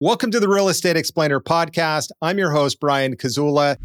Welcome 0.00 0.30
to 0.30 0.38
the 0.38 0.48
Real 0.48 0.68
Estate 0.68 0.96
Explainer 0.96 1.40
podcast. 1.40 2.10
I'm 2.22 2.38
your 2.38 2.52
host, 2.52 2.78
Brian 2.78 3.16
Kiczula. 3.16 3.78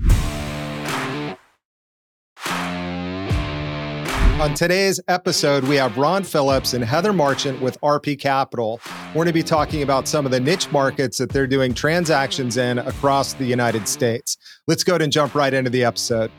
On 4.40 4.54
today's 4.54 5.00
episode, 5.08 5.64
we 5.64 5.76
have 5.76 5.98
Ron 5.98 6.24
Phillips 6.24 6.76
and 6.76 6.84
Heather 6.84 7.14
Marchant 7.14 7.60
with 7.64 7.82
RP 7.82 8.20
Capital. 8.20 8.80
We're 9.08 9.24
going 9.24 9.26
to 9.26 9.34
be 9.34 9.42
talking 9.42 9.82
about 9.82 10.08
some 10.08 10.24
of 10.28 10.32
the 10.32 10.40
niche 10.40 10.72
markets 10.72 11.18
that 11.18 11.32
they're 11.32 11.48
doing 11.48 11.74
transactions 11.74 12.58
in 12.58 12.78
across 12.78 13.34
the 13.34 13.46
United 13.46 13.88
States. 13.88 14.38
Let's 14.68 14.84
go 14.84 14.92
ahead 14.94 15.02
and 15.02 15.12
jump 15.12 15.34
right 15.34 15.52
into 15.52 15.72
the 15.72 15.84
episode. 15.84 16.30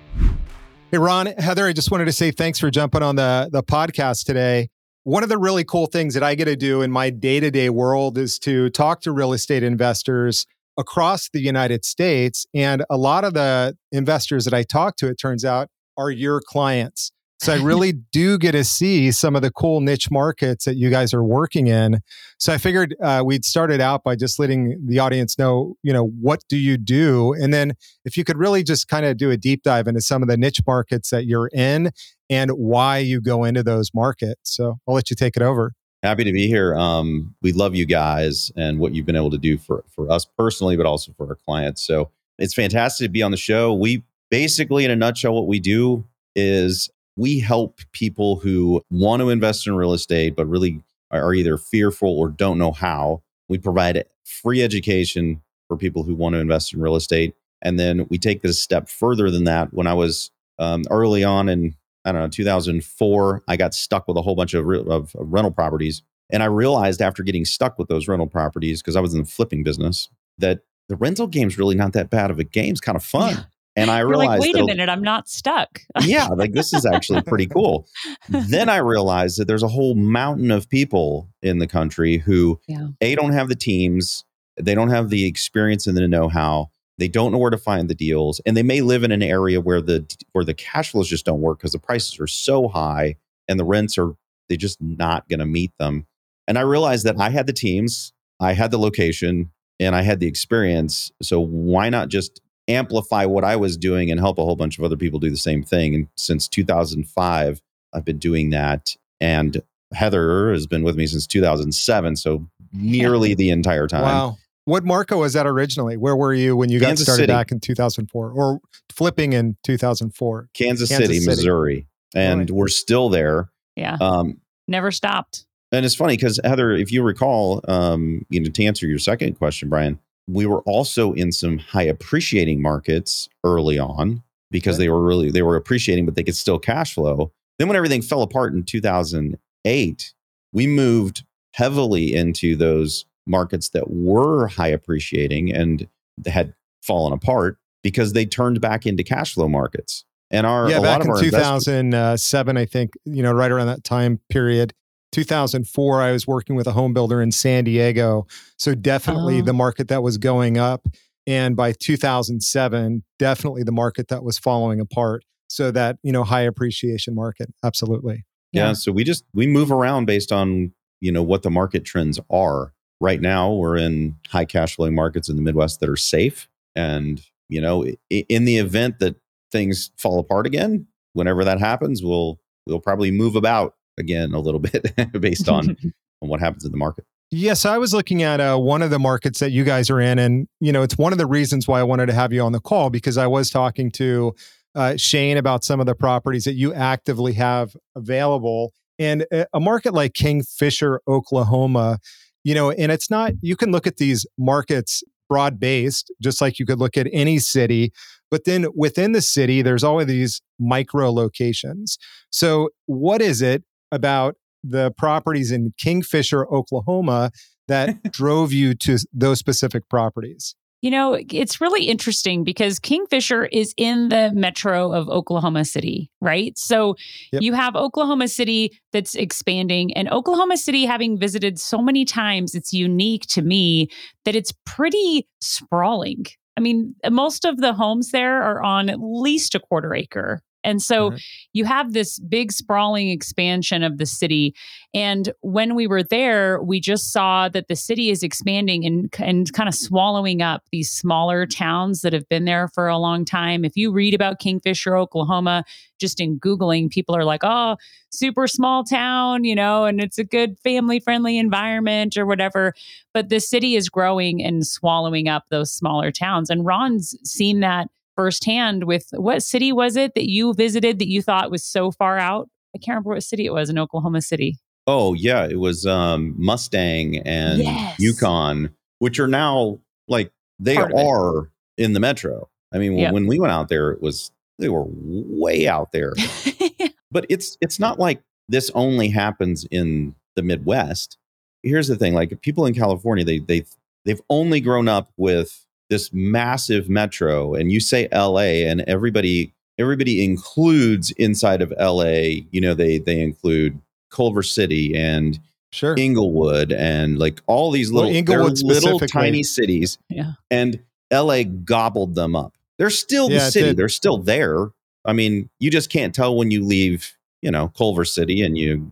Hey, 0.93 0.99
Ron, 0.99 1.27
Heather, 1.27 1.67
I 1.67 1.73
just 1.73 1.91
wanted 1.91 2.05
to 2.05 2.13
say 2.13 2.31
thanks 2.31 2.61
for 2.61 2.71
jumping 2.71 3.03
on 3.03 3.17
the, 3.17 3.49
the 3.51 3.65
podcast 3.65 4.25
today. 4.25 4.71
One 5.07 5.23
of 5.23 5.29
the 5.29 5.37
really 5.37 5.65
cool 5.65 5.85
things 5.85 6.15
that 6.15 6.23
I 6.23 6.35
get 6.35 6.47
to 6.47 6.57
do 6.57 6.81
in 6.81 6.91
my 6.91 7.11
day 7.11 7.39
to 7.39 7.51
day 7.51 7.69
world 7.69 8.17
is 8.17 8.39
to 8.39 8.71
talk 8.71 9.03
to 9.03 9.13
real 9.13 9.35
estate 9.35 9.63
investors 9.63 10.47
across 10.79 11.29
the 11.29 11.43
United 11.43 11.85
States. 11.85 12.47
And 12.55 12.87
a 12.89 12.97
lot 12.97 13.23
of 13.23 13.35
the 13.35 13.77
investors 13.93 14.47
that 14.47 14.55
I 14.55 14.63
talk 14.63 14.97
to, 14.97 15.09
it 15.09 15.17
turns 15.17 15.45
out, 15.45 15.69
are 15.99 16.11
your 16.11 16.41
clients. 16.41 17.13
So 17.45 17.53
I 17.53 17.61
really 17.61 17.93
do 18.13 18.39
get 18.39 18.53
to 18.53 18.65
see 18.65 19.13
some 19.13 19.37
of 19.37 19.43
the 19.43 19.51
cool 19.51 19.83
niche 19.83 20.11
markets 20.11 20.65
that 20.65 20.77
you 20.77 20.89
guys 20.89 21.13
are 21.13 21.23
working 21.23 21.67
in. 21.67 22.01
So 22.39 22.55
I 22.55 22.57
figured 22.57 22.97
uh, 23.03 23.23
we'd 23.23 23.45
started 23.45 23.83
out 23.83 24.03
by 24.03 24.17
just 24.17 24.39
letting 24.39 24.81
the 24.87 24.99
audience 24.99 25.39
know, 25.39 25.75
you 25.83 25.93
know, 25.93 26.07
what 26.07 26.41
do 26.49 26.57
you 26.57 26.79
do? 26.79 27.35
And 27.35 27.53
then 27.53 27.75
if 28.07 28.17
you 28.17 28.25
could 28.25 28.39
really 28.39 28.63
just 28.63 28.89
kind 28.89 29.05
of 29.05 29.19
do 29.19 29.31
a 29.31 29.37
deep 29.37 29.63
dive 29.63 29.87
into 29.87 30.01
some 30.01 30.23
of 30.23 30.29
the 30.29 30.39
niche 30.39 30.61
markets 30.67 31.11
that 31.11 31.27
you're 31.27 31.51
in 31.53 31.91
and 32.31 32.51
why 32.53 32.97
you 32.97 33.21
go 33.21 33.45
into 33.45 33.63
those 33.63 33.91
markets. 33.93 34.57
So 34.57 34.79
I'll 34.89 34.95
let 34.95 35.11
you 35.11 35.17
take 35.17 35.37
it 35.37 35.43
over. 35.43 35.75
Happy 36.03 36.25
to 36.25 36.33
be 36.33 36.49
here. 36.49 36.75
Um, 36.75 37.35
we 37.43 37.53
love 37.53 37.75
you 37.75 37.85
guys 37.85 38.53
and 38.57 38.79
what 38.79 38.95
you've 38.95 39.05
been 39.05 39.17
able 39.17 39.31
to 39.33 39.39
do 39.39 39.59
for, 39.59 39.85
for 39.95 40.11
us 40.11 40.25
personally, 40.25 40.79
but 40.79 40.87
also 40.87 41.13
for 41.13 41.29
our 41.29 41.37
clients. 41.45 41.83
So 41.83 42.11
it's 42.39 42.55
fantastic 42.55 43.05
to 43.05 43.11
be 43.11 43.23
on 43.23 43.33
the 43.33 43.37
show. 43.37 43.75
We 43.75 44.03
basically, 44.31 44.87
in 44.87 44.91
a 44.91 44.97
nutshell, 44.97 45.35
what 45.35 45.47
we 45.47 45.61
do 45.61 46.07
is 46.35 46.89
we 47.17 47.39
help 47.41 47.81
people 47.93 48.37
who 48.37 48.83
want 48.91 49.21
to 49.21 49.31
invest 49.31 49.67
in 49.67 49.75
real 49.75 49.93
estate, 49.93 50.37
but 50.37 50.47
really 50.47 50.83
are 51.11 51.35
either 51.35 51.57
fearful 51.57 52.19
or 52.19 52.29
don't 52.29 52.59
know 52.59 52.73
how. 52.73 53.23
We 53.49 53.59
provide 53.59 54.05
free 54.25 54.63
education 54.63 55.43
for 55.69 55.77
people 55.77 56.03
who 56.03 56.15
want 56.15 56.35
to 56.35 56.41
invest 56.41 56.73
in 56.73 56.81
real 56.81 56.97
estate. 56.97 57.35
And 57.63 57.79
then 57.79 58.07
we 58.11 58.19
take 58.19 58.43
this 58.43 58.61
step 58.61 58.89
further 58.89 59.31
than 59.31 59.45
that. 59.45 59.73
When 59.73 59.87
I 59.87 59.95
was 59.95 60.31
um, 60.59 60.83
early 60.91 61.25
on 61.25 61.49
in, 61.49 61.75
I 62.05 62.13
don't 62.13 62.23
know, 62.23 62.29
2004, 62.29 63.43
I 63.49 63.57
got 63.57 63.75
stuck 63.75 64.07
with 64.09 64.17
a 64.17 64.23
whole 64.23 64.35
bunch 64.35 64.55
of, 64.55 64.67
re- 64.67 64.85
of, 64.87 65.15
rental 65.15 65.51
properties. 65.51 66.03
And 66.31 66.43
I 66.43 66.47
realized 66.47 67.01
after 67.01 67.23
getting 67.23 67.45
stuck 67.45 67.79
with 67.79 67.89
those 67.89 68.09
rental 68.09 68.27
properties, 68.27 68.83
because 68.83 68.97
I 68.97 69.01
was 69.01 69.15
in 69.15 69.21
the 69.21 69.27
flipping 69.27 69.63
business, 69.63 70.09
that 70.39 70.61
the 70.89 70.97
rental 70.97 71.27
game's 71.27 71.59
really 71.59 71.75
not 71.75 71.93
that 71.95 72.11
bad 72.11 72.31
of 72.31 72.39
a 72.39 72.45
game. 72.45 72.73
It's 72.73 72.81
kind 72.81 72.97
of 72.97 73.05
fun. 73.05 73.35
Yeah. 73.35 73.43
And 73.77 73.91
I 73.91 73.99
You're 74.01 74.09
realized, 74.09 74.43
like, 74.43 74.55
wait 74.55 74.57
a 74.57 74.65
minute, 74.65 74.89
I'm 74.89 75.03
not 75.03 75.29
stuck. 75.29 75.81
yeah, 76.03 76.27
like 76.29 76.53
this 76.53 76.73
is 76.73 76.87
actually 76.87 77.23
pretty 77.27 77.47
cool. 77.47 77.87
then 78.29 78.69
I 78.69 78.77
realized 78.79 79.39
that 79.39 79.47
there's 79.47 79.63
a 79.63 79.69
whole 79.69 79.95
mountain 79.95 80.51
of 80.51 80.69
people 80.69 81.29
in 81.43 81.59
the 81.59 81.67
country 81.67 82.19
who 82.19 82.61
yeah. 82.69 82.89
a 83.01 83.15
don't 83.15 83.33
have 83.33 83.49
the 83.49 83.57
teams, 83.57 84.25
they 84.61 84.75
don't 84.75 84.91
have 84.91 85.11
the 85.11 85.27
experience 85.27 85.87
and 85.87 85.97
the 85.97 86.07
know-how, 86.07 86.71
they 86.99 87.09
don't 87.09 87.33
know 87.33 87.39
where 87.39 87.51
to 87.51 87.59
find 87.59 87.89
the 87.89 87.95
deals, 87.95 88.41
and 88.47 88.57
they 88.57 88.63
may 88.63 88.81
live 88.81 89.03
in 89.03 89.11
an 89.11 89.23
area 89.23 89.61
where 89.61 89.81
the 89.81 90.07
where 90.33 90.45
the 90.45 90.55
cash 90.55 90.93
flows 90.93 91.09
just 91.09 91.27
don't 91.27 91.41
work 91.41 91.59
because 91.59 91.73
the 91.73 91.79
prices 91.79 92.21
are 92.21 92.27
so 92.27 92.69
high 92.69 93.17
and 93.49 93.59
the 93.59 93.65
rents 93.65 93.99
are 93.99 94.15
they 94.49 94.57
just 94.57 94.81
not 94.81 95.29
going 95.29 95.41
to 95.41 95.47
meet 95.47 95.73
them. 95.79 96.07
And 96.47 96.59
I 96.59 96.63
realized 96.63 97.05
that 97.07 97.19
I 97.19 97.31
had 97.31 97.47
the 97.47 97.53
teams, 97.53 98.13
I 98.39 98.53
had 98.53 98.71
the 98.71 98.79
location, 98.79 99.51
and 99.81 99.97
I 99.97 100.03
had 100.03 100.21
the 100.21 100.27
experience. 100.27 101.11
So 101.23 101.41
why 101.41 101.89
not 101.89 102.09
just 102.09 102.41
amplify 102.69 103.25
what 103.27 103.45
I 103.45 103.57
was 103.57 103.77
doing 103.77 104.11
and 104.11 104.19
help 104.21 104.39
a 104.39 104.45
whole 104.45 104.57
bunch 104.57 104.79
of 104.79 104.85
other 104.85 104.97
people 104.97 105.19
do 105.19 105.31
the 105.31 105.37
same 105.37 105.63
thing. 105.63 105.95
And 105.95 106.09
since 106.17 106.49
2005, 106.49 107.63
I've 107.93 108.05
been 108.05 108.19
doing 108.19 108.51
that. 108.51 108.97
And 109.21 109.63
Heather 109.93 110.53
has 110.53 110.67
been 110.67 110.83
with 110.83 110.97
me 110.97 111.07
since 111.07 111.27
2007, 111.27 112.17
so 112.17 112.47
nearly 112.73 113.35
the 113.35 113.51
entire 113.51 113.87
time. 113.87 114.03
Wow. 114.03 114.37
What 114.67 114.85
Marco 114.85 115.19
was 115.19 115.35
that 115.35 115.47
originally? 115.47 115.97
Where 115.97 116.17
were 116.17 116.33
you 116.33 116.57
when 116.57 116.71
you 116.71 116.81
Kansas 116.81 117.07
got 117.07 117.13
started 117.13 117.25
City. 117.25 117.33
back 117.33 117.53
in 117.53 117.61
2004 117.61 118.31
or 118.31 118.61
flipping 118.91 119.35
in 119.35 119.57
2004? 119.63 120.49
Kansas, 120.55 120.89
Kansas 120.89 121.07
City, 121.07 121.19
City, 121.21 121.27
Missouri. 121.27 121.87
And 122.15 122.41
right. 122.41 122.51
we're 122.51 122.69
still 122.69 123.11
there. 123.11 123.51
Yeah. 123.77 123.99
Um, 124.01 124.41
Never 124.67 124.91
stopped. 124.91 125.45
And 125.71 125.85
it's 125.85 125.95
funny 125.95 126.17
because 126.17 126.41
Heather, 126.45 126.73
if 126.73 126.93
you 126.93 127.03
recall, 127.03 127.61
um, 127.69 128.25
you 128.31 128.41
know, 128.41 128.49
to 128.49 128.65
answer 128.65 128.87
your 128.87 128.99
second 128.99 129.35
question, 129.35 129.69
Brian, 129.69 129.99
we 130.27 130.47
were 130.47 130.63
also 130.63 131.13
in 131.13 131.33
some 131.33 131.59
high 131.59 131.83
appreciating 131.83 132.63
markets 132.63 133.29
early 133.45 133.79
on 133.79 134.23
because 134.51 134.79
they 134.79 134.89
were 134.89 135.03
really 135.03 135.31
they 135.31 135.43
were 135.43 135.57
appreciating 135.57 136.07
but 136.07 136.15
they 136.15 136.23
could 136.23 136.37
still 136.37 136.59
cash 136.59 136.95
flow. 136.95 137.33
Then 137.59 137.69
when 137.69 137.77
everything 137.77 138.03
fell 138.03 138.23
apart 138.23 138.53
in 138.53 138.63
2008 138.65 140.15
we 140.53 140.67
moved 140.67 141.25
heavily 141.53 142.15
into 142.15 142.57
those 142.57 143.05
markets 143.27 143.71
that 143.71 143.91
were 143.91 144.49
high 144.49 144.69
appreciating 144.69 145.53
and 145.53 145.89
had 146.27 146.55
fallen 146.83 147.13
apart 147.13 147.59
because 147.83 148.13
they 148.13 148.25
turned 148.25 148.61
back 148.61 148.87
into 148.87 149.03
cash 149.03 149.35
flow 149.35 149.49
markets. 149.49 150.05
And 150.31 150.47
our 150.47 150.71
yeah 150.71 150.81
back 150.81 151.05
in 151.05 151.15
2007 151.17 152.57
i 152.57 152.65
think 152.65 152.95
you 153.05 153.23
know 153.23 153.33
right 153.33 153.53
around 153.53 153.67
that 153.67 153.85
time 153.85 154.19
period 154.31 154.73
2004, 155.15 156.03
I 156.03 156.13
was 156.13 156.27
working 156.27 156.57
with 156.57 156.67
a 156.67 156.73
home 156.73 156.93
builder 156.93 157.23
in 157.23 157.31
San 157.31 157.65
Diego. 157.65 158.27
So 158.59 158.75
definitely 158.75 159.39
oh. 159.39 159.43
the 159.43 159.53
oh. 159.53 159.57
market 159.57 159.89
that 159.89 160.03
was 160.03 160.19
going 160.19 160.59
up. 160.59 160.87
And 161.27 161.57
by 161.57 161.73
2007, 161.73 163.03
definitely 163.19 163.63
the 163.63 163.73
market 163.73 164.09
that 164.09 164.23
was 164.23 164.39
falling 164.39 164.81
apart. 164.81 165.25
So 165.49 165.71
that, 165.71 165.97
you 166.03 166.13
know, 166.13 166.25
high 166.25 166.43
appreciation 166.43 167.15
market. 167.15 167.53
Absolutely. 167.63 168.25
Yeah. 168.53 168.69
yeah. 168.69 168.73
So 168.73 168.93
we 168.93 169.05
just, 169.05 169.25
we 169.35 169.47
move 169.47 169.71
around 169.71 170.07
based 170.07 170.33
on, 170.33 170.73
you 171.01 171.13
know, 171.13 171.23
what 171.23 171.43
the 171.43 171.51
market 171.51 171.85
trends 171.85 172.19
are. 172.31 172.73
Right 173.01 173.21
now, 173.21 173.53
we're 173.53 173.77
in 173.77 174.17
high 174.29 174.45
cash 174.45 174.77
flowing 174.77 174.95
markets 174.95 175.29
in 175.29 175.37
the 175.37 175.43
Midwest 175.43 175.81
that 175.81 175.89
are 175.89 175.97
safe. 175.97 176.49
And, 176.75 177.23
you 177.49 177.61
know, 177.61 177.85
in 178.11 178.45
the 178.45 178.59
event 178.59 178.99
that 179.01 179.17
things 179.53 179.91
fall 179.99 180.19
apart 180.19 180.47
again, 180.47 180.87
whenever 181.13 181.45
that 181.45 181.61
happens, 181.61 182.03
we'll, 182.03 182.41
we'll 182.67 182.81
probably 182.81 183.11
move 183.11 183.37
about 183.37 183.75
again 183.99 184.33
a 184.35 184.41
little 184.41 184.61
bit 184.61 184.95
based 185.21 185.49
on, 185.49 185.71
on 186.23 186.29
what 186.29 186.41
happens 186.41 186.65
in 186.65 186.71
the 186.71 186.79
market. 186.79 187.05
Yes, 187.31 187.65
I 187.65 187.79
was 187.79 187.93
looking 187.93 188.23
at 188.23 188.41
uh, 188.41 188.57
one 188.57 188.83
of 188.83 188.91
the 188.91 188.99
markets 188.99 189.41
that 189.41 189.51
you 189.51 189.65
guys 189.65 189.91
are 189.91 190.01
in, 190.01 190.19
and 190.19 190.47
you 190.61 190.73
know, 190.73 190.83
it's 190.83 190.97
one 190.97 191.13
of 191.13 191.19
the 191.19 191.27
reasons 191.27 191.67
why 191.67 191.81
I 191.81 191.83
wanted 191.83 192.07
to 192.07 192.13
have 192.13 192.33
you 192.33 192.43
on 192.43 192.53
the 192.53 192.61
call 192.61 192.91
because 192.91 193.19
I 193.19 193.27
was 193.27 193.51
talking 193.51 193.91
to 193.93 194.35
uh, 194.75 194.97
Shane 194.97 195.37
about 195.37 195.65
some 195.65 195.81
of 195.81 195.87
the 195.87 195.95
properties 195.95 196.45
that 196.45 196.55
you 196.55 196.73
actively 196.75 197.33
have 197.33 197.77
available, 197.97 198.73
and 198.99 199.27
a 199.53 199.59
market 199.59 199.95
like 199.95 200.15
Kingfisher, 200.15 201.01
Oklahoma, 201.09 201.99
you 202.45 202.55
know, 202.55 202.71
and 202.71 202.93
it's 202.93 203.11
not. 203.11 203.33
You 203.41 203.57
can 203.57 203.73
look 203.73 203.87
at 203.87 203.97
these 203.97 204.27
markets 204.39 205.03
broad 205.29 205.59
based, 205.59 206.13
just 206.23 206.41
like 206.41 206.59
you 206.59 206.67
could 206.67 206.79
look 206.79 206.97
at 206.97 207.09
any 207.13 207.39
city. 207.39 207.93
But 208.31 208.45
then 208.45 208.67
within 208.75 209.13
the 209.13 209.23
city, 209.23 209.63
there's 209.63 209.85
always 209.85 210.07
these 210.07 210.41
micro 210.59 211.11
locations. 211.11 211.99
So, 212.31 212.71
what 212.87 213.21
is 213.21 213.43
it 213.43 213.65
about 213.95 214.37
the 214.63 214.91
properties 214.93 215.53
in 215.53 215.73
Kingfisher, 215.79 216.47
Oklahoma 216.47 217.31
that 217.69 218.03
drove 218.13 218.53
you 218.53 218.75
to 218.75 218.99
those 219.13 219.39
specific 219.39 219.89
properties? 219.89 220.55
You 220.85 220.91
know, 220.91 221.19
it's 221.31 221.63
really 221.63 221.85
interesting 221.85 222.45
because 222.45 222.79
Kingfisher 222.79 223.47
is 223.47 223.73
in 223.79 224.11
the 224.11 224.31
metro 224.35 224.93
of 224.93 225.09
Oklahoma 225.09 225.65
City, 225.65 226.11
right? 226.21 226.59
So 226.59 226.97
yep. 227.33 227.41
you 227.41 227.55
have 227.55 227.75
Oklahoma 227.75 228.29
City 228.29 228.79
that's 228.93 229.15
expanding, 229.15 229.95
and 229.95 230.11
Oklahoma 230.13 230.59
City, 230.59 230.85
having 230.85 231.19
visited 231.19 231.59
so 231.59 231.81
many 231.81 232.05
times, 232.05 232.55
it's 232.55 232.75
unique 232.75 233.25
to 233.29 233.41
me 233.41 233.89
that 234.27 234.37
it's 234.37 234.53
pretty 234.67 235.27
sprawling. 235.41 236.27
I 236.59 236.61
mean, 236.61 236.95
most 237.09 237.47
of 237.47 237.57
the 237.63 237.73
homes 237.73 238.11
there 238.11 238.43
are 238.43 238.63
on 238.63 238.91
at 238.91 238.99
least 239.01 239.55
a 239.55 239.61
quarter 239.61 239.95
acre, 239.95 240.43
and 240.65 240.83
so 240.83 241.11
mm-hmm. 241.11 241.17
you 241.53 241.65
have 241.67 241.93
this 241.93 242.19
big 242.19 242.51
sprawling 242.51 243.11
expansion 243.11 243.83
of 243.83 243.99
the 243.99 244.07
city. 244.07 244.55
And 244.95 245.33
when 245.41 245.75
we 245.75 245.87
were 245.87 246.03
there, 246.03 246.63
we 246.63 246.81
just 246.81 247.13
saw 247.13 247.49
that 247.51 247.69
the 247.69 247.77
city 247.77 248.11
is 248.11 248.23
expanding 248.23 248.85
and, 248.87 249.15
and 249.19 249.53
kind 249.53 249.69
of 249.69 249.75
swallowing 249.75 250.41
up 250.41 250.63
these 250.73 250.91
smaller 250.91 251.47
towns 251.47 252.01
that 252.01 252.13
have 252.13 252.29
been 252.29 252.47
there 252.47 252.69
for 252.69 252.89
a 252.89 252.99
long 252.99 253.25
time. 253.25 253.65
If 253.65 253.77
you 253.77 253.93
read 253.93 254.15
about 254.15 254.39
Kingfisher, 254.39 254.97
Oklahoma, 254.97 255.65
just 256.01 256.21
in 256.21 256.41
Googling, 256.41 256.91
people 256.91 257.15
are 257.15 257.25
like, 257.25 257.43
oh, 257.45 257.77
super 258.11 258.47
small 258.47 258.85
town, 258.85 259.45
you 259.45 259.55
know, 259.55 259.85
and 259.85 260.01
it's 260.01 260.19
a 260.19 260.25
good 260.25 260.59
family 260.61 261.01
friendly 261.01 261.39
environment 261.39 262.17
or 262.17 262.25
whatever. 262.25 262.73
But 263.13 263.29
the 263.29 263.41
city 263.41 263.77
is 263.77 263.89
growing 263.89 264.43
and 264.43 264.67
swallowing 264.67 265.29
up 265.29 265.45
those 265.51 265.73
smaller 265.73 266.11
towns. 266.11 266.51
And 266.51 266.65
Ron's 266.65 267.17
seen 267.25 267.61
that 267.61 267.89
firsthand 268.17 268.85
with 268.85 269.09
what 269.13 269.43
city 269.43 269.73
was 269.73 269.97
it 269.97 270.15
that 270.15 270.29
you 270.29 270.55
visited 270.55 270.99
that 270.99 271.09
you 271.09 271.23
thought 271.23 271.51
was 271.51 271.65
so 271.65 271.91
far 271.91 272.19
out? 272.19 272.49
I 272.75 272.79
can't 272.79 272.95
remember 272.95 273.11
what 273.11 273.23
city 273.23 273.47
it 273.47 273.53
was 273.53 273.71
in 273.71 273.79
Oklahoma 273.79 274.23
City. 274.23 274.59
Oh 274.87 275.15
yeah, 275.15 275.47
it 275.47 275.59
was 275.59 275.87
um, 275.87 276.35
Mustang 276.37 277.19
and 277.19 277.63
yes. 277.63 277.99
Yukon, 277.99 278.71
which 278.99 279.19
are 279.19 279.29
now 279.29 279.79
like 280.09 280.31
they 280.59 280.77
are 280.77 281.51
in 281.79 281.93
the 281.95 282.01
metro. 282.01 282.49
I 282.73 282.79
mean, 282.79 282.99
yep. 282.99 283.13
when 283.13 283.27
we 283.27 283.39
went 283.39 283.53
out 283.53 283.69
there, 283.69 283.93
it 283.93 284.03
was 284.03 284.31
they 284.59 284.69
were 284.69 284.85
way 284.87 285.67
out 285.67 285.93
there. 285.93 286.13
but 287.11 287.25
it's 287.31 287.57
it's 287.61 287.79
not 287.79 287.99
like 287.99 288.21
this 288.49 288.71
only 288.75 289.09
happens 289.09 289.65
in 289.71 290.15
the 290.37 290.43
Midwest. 290.43 291.17
Here's 291.63 291.89
the 291.89 291.97
thing: 291.97 292.13
like 292.13 292.41
people 292.43 292.67
in 292.67 292.75
California, 292.75 293.25
they 293.25 293.39
they 293.39 293.65
they've 294.05 294.21
only 294.29 294.61
grown 294.61 294.89
up 294.89 295.11
with 295.17 295.65
this 295.91 296.13
massive 296.13 296.89
metro, 296.89 297.55
and 297.55 297.71
you 297.71 297.81
say 297.81 298.09
L.A. 298.11 298.67
and 298.67 298.81
everybody 298.83 299.53
everybody 299.79 300.25
includes 300.25 301.11
inside 301.13 301.63
of 301.63 301.73
LA, 301.79 302.45
you 302.51 302.61
know, 302.61 302.75
they 302.75 302.99
they 302.99 303.21
include 303.21 303.81
Culver 304.11 304.43
City 304.43 304.95
and 304.97 305.39
sure 305.73 305.95
Inglewood 305.99 306.73
and 306.73 307.19
like 307.19 307.41
all 307.47 307.71
these 307.71 307.91
little 307.91 308.11
well, 308.11 308.17
Inglewood 308.17 308.63
little 308.63 309.01
tiny 309.01 309.43
cities. 309.43 309.99
Yeah. 310.09 310.33
And 310.51 310.81
LA 311.13 311.43
gobbled 311.43 312.15
them 312.15 312.37
up. 312.37 312.55
They're 312.79 312.91
still 312.91 313.29
the 313.29 313.35
yeah, 313.35 313.51
city. 313.51 313.73
They're 313.73 313.89
still 313.89 314.19
there. 314.19 314.71
I 315.05 315.13
mean, 315.13 315.49
you 315.61 315.71
just 315.71 315.91
can't 315.91 316.15
tell 316.15 316.37
when 316.37 316.51
you 316.51 316.65
leave, 316.65 317.13
you 317.43 317.51
know, 317.51 317.69
Culver 317.77 318.05
City 318.05 318.43
and 318.43 318.57
you 318.57 318.91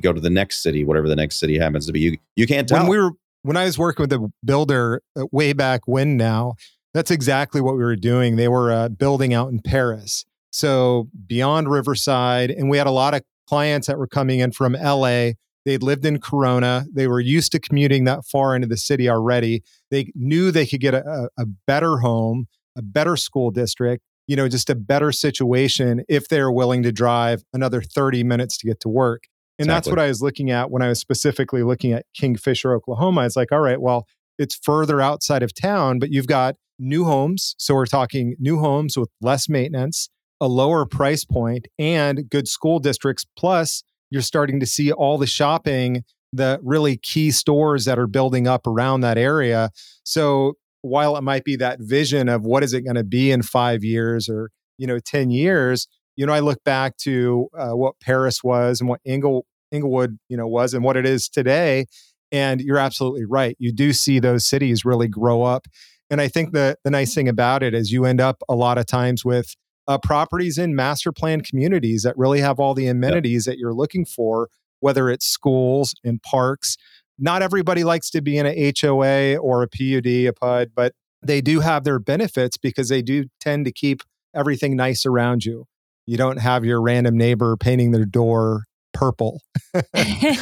go 0.00 0.12
to 0.12 0.20
the 0.20 0.30
next 0.30 0.62
city, 0.62 0.84
whatever 0.84 1.08
the 1.08 1.16
next 1.16 1.40
city 1.40 1.58
happens 1.58 1.86
to 1.86 1.92
be. 1.92 2.00
You 2.00 2.18
you 2.36 2.46
can't 2.46 2.68
tell. 2.68 2.80
When 2.80 2.88
we 2.88 2.98
were 2.98 3.10
when 3.48 3.56
I 3.56 3.64
was 3.64 3.78
working 3.78 4.02
with 4.02 4.12
a 4.12 4.30
builder 4.44 5.00
uh, 5.18 5.24
way 5.32 5.54
back 5.54 5.80
when 5.86 6.18
now, 6.18 6.56
that's 6.92 7.10
exactly 7.10 7.62
what 7.62 7.78
we 7.78 7.82
were 7.82 7.96
doing. 7.96 8.36
They 8.36 8.46
were 8.46 8.70
uh, 8.70 8.90
building 8.90 9.32
out 9.32 9.48
in 9.48 9.60
Perris. 9.60 10.26
So 10.50 11.08
beyond 11.26 11.70
Riverside. 11.70 12.50
And 12.50 12.68
we 12.68 12.76
had 12.76 12.86
a 12.86 12.90
lot 12.90 13.14
of 13.14 13.22
clients 13.48 13.86
that 13.86 13.96
were 13.96 14.06
coming 14.06 14.40
in 14.40 14.52
from 14.52 14.74
LA. 14.74 15.30
They'd 15.64 15.82
lived 15.82 16.04
in 16.04 16.20
Corona. 16.20 16.84
They 16.92 17.08
were 17.08 17.20
used 17.20 17.50
to 17.52 17.58
commuting 17.58 18.04
that 18.04 18.26
far 18.26 18.54
into 18.54 18.68
the 18.68 18.76
city 18.76 19.08
already. 19.08 19.62
They 19.90 20.12
knew 20.14 20.50
they 20.50 20.66
could 20.66 20.80
get 20.80 20.92
a, 20.92 21.30
a 21.38 21.46
better 21.66 22.00
home, 22.00 22.48
a 22.76 22.82
better 22.82 23.16
school 23.16 23.50
district, 23.50 24.04
you 24.26 24.36
know, 24.36 24.46
just 24.46 24.68
a 24.68 24.74
better 24.74 25.10
situation 25.10 26.04
if 26.06 26.28
they're 26.28 26.52
willing 26.52 26.82
to 26.82 26.92
drive 26.92 27.44
another 27.54 27.80
30 27.80 28.24
minutes 28.24 28.58
to 28.58 28.66
get 28.66 28.78
to 28.80 28.90
work. 28.90 29.22
And 29.58 29.66
exactly. 29.66 29.74
that's 29.74 29.88
what 29.88 29.98
I 29.98 30.08
was 30.08 30.22
looking 30.22 30.50
at 30.50 30.70
when 30.70 30.82
I 30.82 30.88
was 30.88 31.00
specifically 31.00 31.62
looking 31.62 31.92
at 31.92 32.06
Kingfisher, 32.14 32.72
Oklahoma. 32.74 33.24
It's 33.24 33.36
like, 33.36 33.50
all 33.50 33.60
right, 33.60 33.80
well, 33.80 34.06
it's 34.38 34.54
further 34.62 35.00
outside 35.00 35.42
of 35.42 35.52
town, 35.54 35.98
but 35.98 36.10
you've 36.10 36.28
got 36.28 36.54
new 36.78 37.04
homes. 37.04 37.54
So 37.58 37.74
we're 37.74 37.86
talking 37.86 38.36
new 38.38 38.58
homes 38.58 38.96
with 38.96 39.10
less 39.20 39.48
maintenance, 39.48 40.08
a 40.40 40.46
lower 40.46 40.86
price 40.86 41.24
point, 41.24 41.66
and 41.78 42.30
good 42.30 42.46
school 42.46 42.78
districts. 42.78 43.26
Plus, 43.36 43.82
you're 44.10 44.22
starting 44.22 44.60
to 44.60 44.66
see 44.66 44.92
all 44.92 45.18
the 45.18 45.26
shopping, 45.26 46.04
the 46.32 46.60
really 46.62 46.96
key 46.96 47.30
stores 47.30 47.84
that 47.84 47.98
are 47.98 48.06
building 48.06 48.46
up 48.46 48.66
around 48.66 49.00
that 49.00 49.18
area. 49.18 49.70
So 50.04 50.54
while 50.82 51.16
it 51.16 51.22
might 51.22 51.44
be 51.44 51.56
that 51.56 51.78
vision 51.80 52.28
of 52.28 52.44
what 52.44 52.62
is 52.62 52.72
it 52.72 52.82
going 52.82 52.96
to 52.96 53.04
be 53.04 53.30
in 53.30 53.42
five 53.42 53.82
years 53.82 54.28
or 54.28 54.50
you 54.78 54.86
know 54.86 54.98
10 54.98 55.30
years 55.30 55.88
you 56.18 56.26
know 56.26 56.32
i 56.32 56.40
look 56.40 56.62
back 56.64 56.96
to 56.98 57.48
uh, 57.58 57.70
what 57.70 57.94
Perris 58.00 58.44
was 58.44 58.80
and 58.80 58.88
what 58.88 59.00
Ingle, 59.06 59.46
inglewood 59.72 60.18
you 60.28 60.36
know 60.36 60.46
was 60.46 60.74
and 60.74 60.84
what 60.84 60.96
it 60.96 61.06
is 61.06 61.28
today 61.28 61.86
and 62.30 62.60
you're 62.60 62.78
absolutely 62.78 63.24
right 63.24 63.56
you 63.58 63.72
do 63.72 63.92
see 63.92 64.18
those 64.18 64.44
cities 64.46 64.84
really 64.84 65.08
grow 65.08 65.42
up 65.42 65.66
and 66.10 66.20
I 66.20 66.28
think 66.28 66.52
the 66.52 66.76
the 66.84 66.90
nice 66.90 67.14
thing 67.14 67.28
about 67.28 67.62
it 67.62 67.74
is 67.74 67.92
you 67.92 68.04
end 68.04 68.20
up 68.20 68.42
a 68.48 68.54
lot 68.54 68.78
of 68.78 68.86
times 68.86 69.24
with 69.24 69.54
uh, 69.86 69.98
properties 69.98 70.58
in 70.58 70.74
master 70.74 71.12
plan 71.12 71.40
communities 71.40 72.02
that 72.02 72.16
really 72.16 72.40
have 72.40 72.58
all 72.58 72.74
the 72.74 72.88
amenities 72.88 73.46
yep. 73.46 73.54
that 73.54 73.58
you're 73.58 73.74
looking 73.74 74.04
for, 74.04 74.48
whether 74.80 75.10
it's 75.10 75.26
schools 75.26 75.94
and 76.04 76.22
parks. 76.22 76.76
Not 77.18 77.42
everybody 77.42 77.84
likes 77.84 78.10
to 78.10 78.20
be 78.20 78.38
in 78.38 78.46
a 78.46 78.72
HOA 78.80 79.36
or 79.36 79.62
a 79.62 79.68
PUD, 79.68 80.06
a 80.06 80.32
PUD, 80.32 80.70
but 80.74 80.92
they 81.20 81.40
do 81.40 81.60
have 81.60 81.84
their 81.84 81.98
benefits 81.98 82.56
because 82.56 82.88
they 82.88 83.02
do 83.02 83.24
tend 83.40 83.64
to 83.64 83.72
keep 83.72 84.02
everything 84.34 84.76
nice 84.76 85.04
around 85.04 85.44
you. 85.44 85.66
You 86.08 86.16
don't 86.16 86.38
have 86.38 86.64
your 86.64 86.80
random 86.80 87.18
neighbor 87.18 87.54
painting 87.58 87.90
their 87.90 88.06
door 88.06 88.64
purple, 88.94 89.42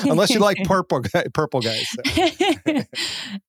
unless 0.04 0.30
you 0.30 0.38
like 0.38 0.58
purple 0.62 1.02
purple 1.34 1.60
guys. 1.60 1.84
So. 1.88 2.22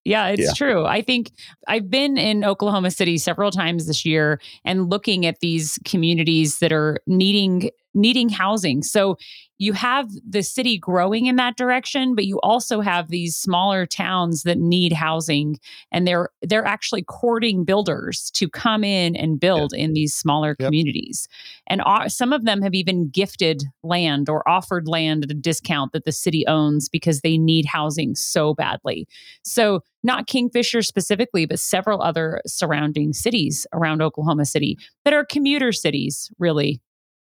yeah, 0.04 0.30
it's 0.30 0.42
yeah. 0.42 0.54
true. 0.56 0.84
I 0.84 1.04
think 1.04 1.30
I've 1.68 1.92
been 1.92 2.18
in 2.18 2.44
Oklahoma 2.44 2.90
City 2.90 3.20
several 3.20 3.52
times 3.52 3.86
this 3.86 4.04
year 4.04 4.42
and 4.66 4.90
looking 4.90 5.28
at 5.28 5.42
these 5.42 5.78
communities 5.86 6.58
that 6.58 6.74
are 6.74 6.98
needing 7.06 7.70
needing 7.98 8.30
housing. 8.30 8.84
So 8.84 9.18
you 9.60 9.74
have 9.74 10.10
the 10.28 10.44
city 10.44 10.78
growing 10.78 11.26
in 11.26 11.36
that 11.36 11.58
direction 11.58 12.16
but 12.16 12.26
you 12.26 12.40
also 12.42 12.82
have 12.82 13.10
these 13.10 13.36
smaller 13.36 13.86
towns 13.86 14.44
that 14.44 14.58
need 14.58 14.94
housing 14.94 15.60
and 15.92 16.08
they're 16.08 16.30
they're 16.42 16.66
actually 16.66 17.04
courting 17.04 17.64
builders 17.64 18.32
to 18.32 18.50
come 18.50 18.84
in 18.84 19.16
and 19.16 19.40
build 19.40 19.74
in 19.74 19.94
these 19.94 20.14
smaller 20.14 20.56
yep. 20.60 20.68
communities 20.68 21.28
and 21.68 21.82
uh, 21.86 22.08
some 22.08 22.34
of 22.34 22.46
them 22.46 22.62
have 22.62 22.74
even 22.74 23.10
gifted 23.10 23.64
land 23.84 24.30
or 24.30 24.48
offered 24.48 24.88
land 24.88 25.24
at 25.26 25.32
a 25.32 25.36
discount 25.36 25.92
that 25.92 26.06
the 26.06 26.12
city 26.12 26.46
owns 26.48 26.90
because 26.90 27.22
they 27.22 27.38
need 27.38 27.66
housing 27.66 28.16
so 28.16 28.54
badly 28.54 29.08
so 29.44 29.82
not 30.04 30.28
kingfisher 30.28 30.82
specifically 30.82 31.46
but 31.46 31.60
several 31.60 32.02
other 32.02 32.42
surrounding 32.46 33.14
cities 33.14 33.66
around 33.74 34.02
oklahoma 34.02 34.46
city 34.46 34.78
that 35.04 35.14
are 35.14 35.26
commuter 35.26 35.72
cities 35.72 36.30
really 36.38 36.80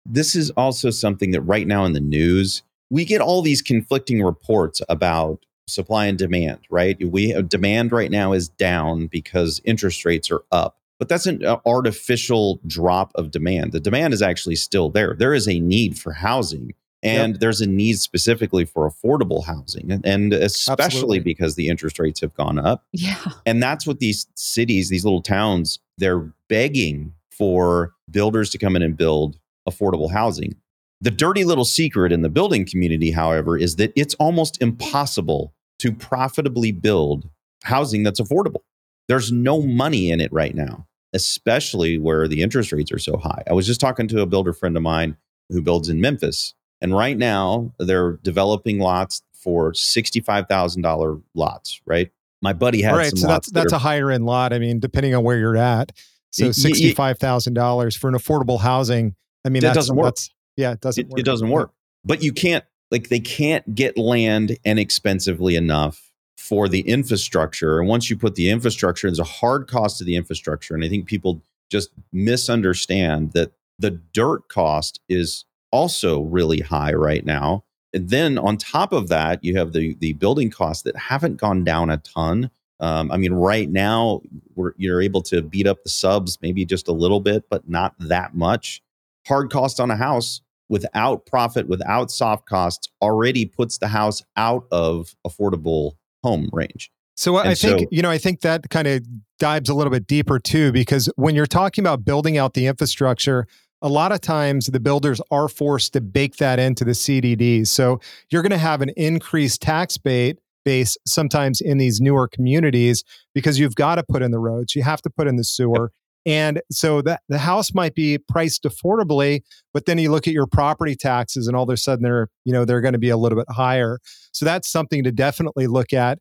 this 0.05 0.35
is 0.35 0.49
also 0.51 0.89
something 0.89 1.31
that 1.31 1.41
right 1.41 1.67
now 1.67 1.85
in 1.85 1.93
the 1.93 1.99
news, 1.99 2.63
we 2.89 3.05
get 3.05 3.21
all 3.21 3.41
these 3.41 3.61
conflicting 3.61 4.21
reports 4.21 4.81
about 4.89 5.45
supply 5.67 6.07
and 6.07 6.17
demand, 6.17 6.59
right? 6.69 6.97
We 7.09 7.33
uh, 7.33 7.41
demand 7.41 7.91
right 7.91 8.11
now 8.11 8.33
is 8.33 8.49
down 8.49 9.07
because 9.07 9.61
interest 9.63 10.03
rates 10.05 10.29
are 10.31 10.43
up. 10.51 10.77
But 10.99 11.09
that's 11.09 11.25
an 11.25 11.43
uh, 11.43 11.57
artificial 11.65 12.59
drop 12.67 13.11
of 13.15 13.31
demand. 13.31 13.71
The 13.71 13.79
demand 13.79 14.13
is 14.13 14.21
actually 14.21 14.55
still 14.55 14.89
there. 14.89 15.15
There 15.17 15.33
is 15.33 15.47
a 15.47 15.59
need 15.59 15.97
for 15.97 16.13
housing 16.13 16.73
and 17.03 17.33
yep. 17.33 17.39
there's 17.39 17.61
a 17.61 17.67
need 17.67 17.99
specifically 17.99 18.65
for 18.65 18.89
affordable 18.89 19.45
housing 19.45 20.01
and 20.03 20.33
especially 20.33 20.83
Absolutely. 20.83 21.19
because 21.19 21.55
the 21.55 21.67
interest 21.67 21.99
rates 21.99 22.19
have 22.21 22.33
gone 22.33 22.59
up 22.59 22.85
yeah 22.91 23.23
and 23.45 23.61
that's 23.61 23.87
what 23.87 23.99
these 23.99 24.27
cities 24.35 24.89
these 24.89 25.03
little 25.03 25.21
towns 25.21 25.79
they're 25.97 26.31
begging 26.47 27.13
for 27.29 27.93
builders 28.09 28.49
to 28.51 28.57
come 28.57 28.75
in 28.75 28.81
and 28.81 28.97
build 28.97 29.39
affordable 29.69 30.11
housing. 30.11 30.55
The 31.01 31.11
dirty 31.11 31.43
little 31.43 31.65
secret 31.65 32.11
in 32.11 32.21
the 32.21 32.29
building 32.29 32.65
community, 32.65 33.11
however, 33.11 33.57
is 33.57 33.77
that 33.77 33.91
it's 33.95 34.13
almost 34.15 34.61
impossible 34.61 35.53
to 35.79 35.91
profitably 35.91 36.71
build 36.71 37.27
housing 37.63 38.03
that's 38.03 38.21
affordable. 38.21 38.61
There's 39.07 39.31
no 39.31 39.61
money 39.61 40.11
in 40.11 40.21
it 40.21 40.31
right 40.31 40.53
now, 40.53 40.87
especially 41.13 41.97
where 41.97 42.27
the 42.27 42.43
interest 42.43 42.71
rates 42.71 42.91
are 42.91 42.99
so 42.99 43.17
high. 43.17 43.43
I 43.49 43.53
was 43.53 43.65
just 43.65 43.81
talking 43.81 44.07
to 44.09 44.21
a 44.21 44.27
builder 44.27 44.53
friend 44.53 44.77
of 44.77 44.83
mine 44.83 45.17
who 45.49 45.61
builds 45.61 45.89
in 45.89 45.99
Memphis, 45.99 46.53
and 46.81 46.95
right 46.95 47.17
now 47.17 47.73
they're 47.79 48.13
developing 48.23 48.79
lots 48.79 49.23
for 49.33 49.71
$65,000 49.71 51.23
lots, 51.33 51.81
right? 51.85 52.11
My 52.41 52.53
buddy 52.53 52.81
had 52.81 52.95
right, 52.95 53.15
so 53.15 53.27
that's 53.27 53.47
that 53.51 53.53
that's 53.53 53.73
are, 53.73 53.75
a 53.75 53.79
higher 53.79 54.09
end 54.09 54.25
lot. 54.25 54.51
I 54.51 54.59
mean, 54.59 54.79
depending 54.79 55.13
on 55.13 55.23
where 55.23 55.37
you're 55.37 55.57
at. 55.57 55.91
So 56.31 56.51
sixty 56.51 56.93
five 56.93 57.19
thousand 57.19 57.53
dollars 57.53 57.95
for 57.95 58.07
an 58.07 58.15
affordable 58.15 58.59
housing 58.59 59.15
I 59.45 59.49
mean, 59.49 59.61
that 59.61 59.73
doesn't 59.73 59.95
work. 59.95 60.15
Yeah, 60.57 60.73
it 60.73 60.81
doesn't. 60.81 61.05
It, 61.05 61.09
work. 61.09 61.19
it 61.19 61.25
doesn't 61.25 61.49
work. 61.49 61.71
But 62.03 62.23
you 62.23 62.31
can't 62.33 62.63
like 62.91 63.09
they 63.09 63.19
can't 63.19 63.73
get 63.73 63.97
land 63.97 64.57
inexpensively 64.63 65.55
enough 65.55 66.11
for 66.37 66.67
the 66.67 66.81
infrastructure. 66.81 67.79
And 67.79 67.87
once 67.87 68.09
you 68.09 68.17
put 68.17 68.35
the 68.35 68.49
infrastructure, 68.49 69.07
there's 69.07 69.19
a 69.19 69.23
hard 69.23 69.67
cost 69.67 69.97
to 69.99 70.03
the 70.03 70.15
infrastructure. 70.15 70.75
And 70.75 70.83
I 70.83 70.89
think 70.89 71.05
people 71.05 71.41
just 71.69 71.91
misunderstand 72.11 73.31
that 73.31 73.53
the 73.79 73.91
dirt 73.91 74.49
cost 74.49 74.99
is 75.07 75.45
also 75.71 76.21
really 76.21 76.59
high 76.59 76.93
right 76.93 77.25
now. 77.25 77.63
And 77.93 78.09
then 78.09 78.37
on 78.37 78.57
top 78.57 78.93
of 78.93 79.07
that, 79.09 79.43
you 79.43 79.57
have 79.57 79.73
the 79.73 79.95
the 79.99 80.13
building 80.13 80.49
costs 80.49 80.83
that 80.83 80.95
haven't 80.95 81.37
gone 81.37 81.63
down 81.63 81.89
a 81.89 81.97
ton. 81.97 82.51
Um, 82.79 83.11
I 83.11 83.17
mean, 83.17 83.33
right 83.33 83.69
now 83.69 84.21
we're 84.55 84.73
you're 84.77 85.01
able 85.01 85.21
to 85.23 85.41
beat 85.41 85.67
up 85.67 85.83
the 85.83 85.89
subs 85.89 86.37
maybe 86.41 86.65
just 86.65 86.87
a 86.87 86.93
little 86.93 87.19
bit, 87.19 87.45
but 87.49 87.69
not 87.69 87.95
that 87.99 88.35
much 88.35 88.81
hard 89.27 89.51
cost 89.51 89.79
on 89.79 89.91
a 89.91 89.95
house 89.95 90.41
without 90.69 91.25
profit, 91.25 91.67
without 91.67 92.09
soft 92.09 92.47
costs, 92.47 92.87
already 93.01 93.45
puts 93.45 93.77
the 93.77 93.89
house 93.89 94.21
out 94.37 94.65
of 94.71 95.15
affordable 95.27 95.93
home 96.23 96.49
range. 96.53 96.91
So 97.15 97.37
and 97.37 97.49
I 97.49 97.55
think, 97.55 97.81
so, 97.81 97.85
you 97.91 98.01
know, 98.01 98.09
I 98.09 98.17
think 98.17 98.41
that 98.41 98.69
kind 98.69 98.87
of 98.87 99.05
dives 99.37 99.69
a 99.69 99.73
little 99.73 99.91
bit 99.91 100.07
deeper 100.07 100.39
too, 100.39 100.71
because 100.71 101.09
when 101.17 101.35
you're 101.35 101.45
talking 101.45 101.83
about 101.83 102.05
building 102.05 102.37
out 102.37 102.53
the 102.53 102.67
infrastructure, 102.67 103.45
a 103.81 103.89
lot 103.89 104.11
of 104.11 104.21
times 104.21 104.67
the 104.67 104.79
builders 104.79 105.19
are 105.29 105.47
forced 105.47 105.93
to 105.93 106.01
bake 106.01 106.37
that 106.37 106.59
into 106.59 106.85
the 106.85 106.91
CDDs. 106.91 107.67
So 107.67 107.99
you're 108.29 108.41
going 108.41 108.51
to 108.51 108.57
have 108.57 108.81
an 108.81 108.89
increased 108.95 109.61
tax 109.61 109.97
bait 109.97 110.39
base 110.63 110.95
sometimes 111.05 111.59
in 111.59 111.79
these 111.79 111.99
newer 111.99 112.27
communities 112.27 113.03
because 113.33 113.59
you've 113.59 113.75
got 113.75 113.95
to 113.95 114.03
put 114.03 114.21
in 114.21 114.31
the 114.31 114.39
roads, 114.39 114.75
you 114.75 114.83
have 114.83 115.01
to 115.01 115.09
put 115.09 115.27
in 115.27 115.35
the 115.35 115.43
sewer, 115.43 115.91
and 116.25 116.61
so 116.71 117.01
that 117.01 117.21
the 117.29 117.39
house 117.39 117.73
might 117.73 117.95
be 117.95 118.17
priced 118.17 118.63
affordably, 118.63 119.41
but 119.73 119.85
then 119.85 119.97
you 119.97 120.11
look 120.11 120.27
at 120.27 120.33
your 120.33 120.47
property 120.47 120.95
taxes 120.95 121.47
and 121.47 121.55
all 121.55 121.63
of 121.63 121.69
a 121.69 121.77
sudden 121.77 122.03
they're, 122.03 122.27
you 122.45 122.53
know, 122.53 122.65
they're 122.65 122.81
going 122.81 122.93
to 122.93 122.99
be 122.99 123.09
a 123.09 123.17
little 123.17 123.37
bit 123.37 123.47
higher. 123.49 123.99
So 124.31 124.45
that's 124.45 124.69
something 124.69 125.03
to 125.03 125.11
definitely 125.11 125.67
look 125.67 125.93
at. 125.93 126.19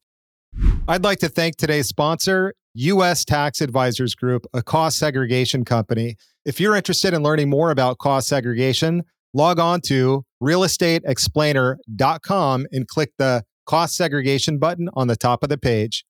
I'd 0.89 1.05
like 1.05 1.19
to 1.21 1.29
thank 1.29 1.57
today's 1.57 1.89
sponsor, 1.89 2.55
US 2.75 3.25
Tax 3.25 3.61
Advisors 3.61 4.15
Group, 4.15 4.47
a 4.53 4.63
cost 4.63 4.99
segregation 4.99 5.65
company. 5.65 6.17
If 6.45 6.61
you're 6.61 6.75
interested 6.75 7.15
in 7.15 7.23
learning 7.23 7.51
more 7.51 7.71
about 7.71 7.99
cost 7.99 8.29
segregation, 8.29 9.03
log 9.35 9.59
on 9.59 9.81
to 9.83 10.25
realestateexplainer.com 10.43 12.67
and 12.73 12.89
click 12.89 13.13
the 13.19 13.45
cost 13.67 13.97
segregation 13.97 14.59
button 14.59 14.89
on 14.95 15.07
the 15.07 15.17
top 15.17 15.43
of 15.43 15.49
the 15.49 15.59
page. 15.59 16.05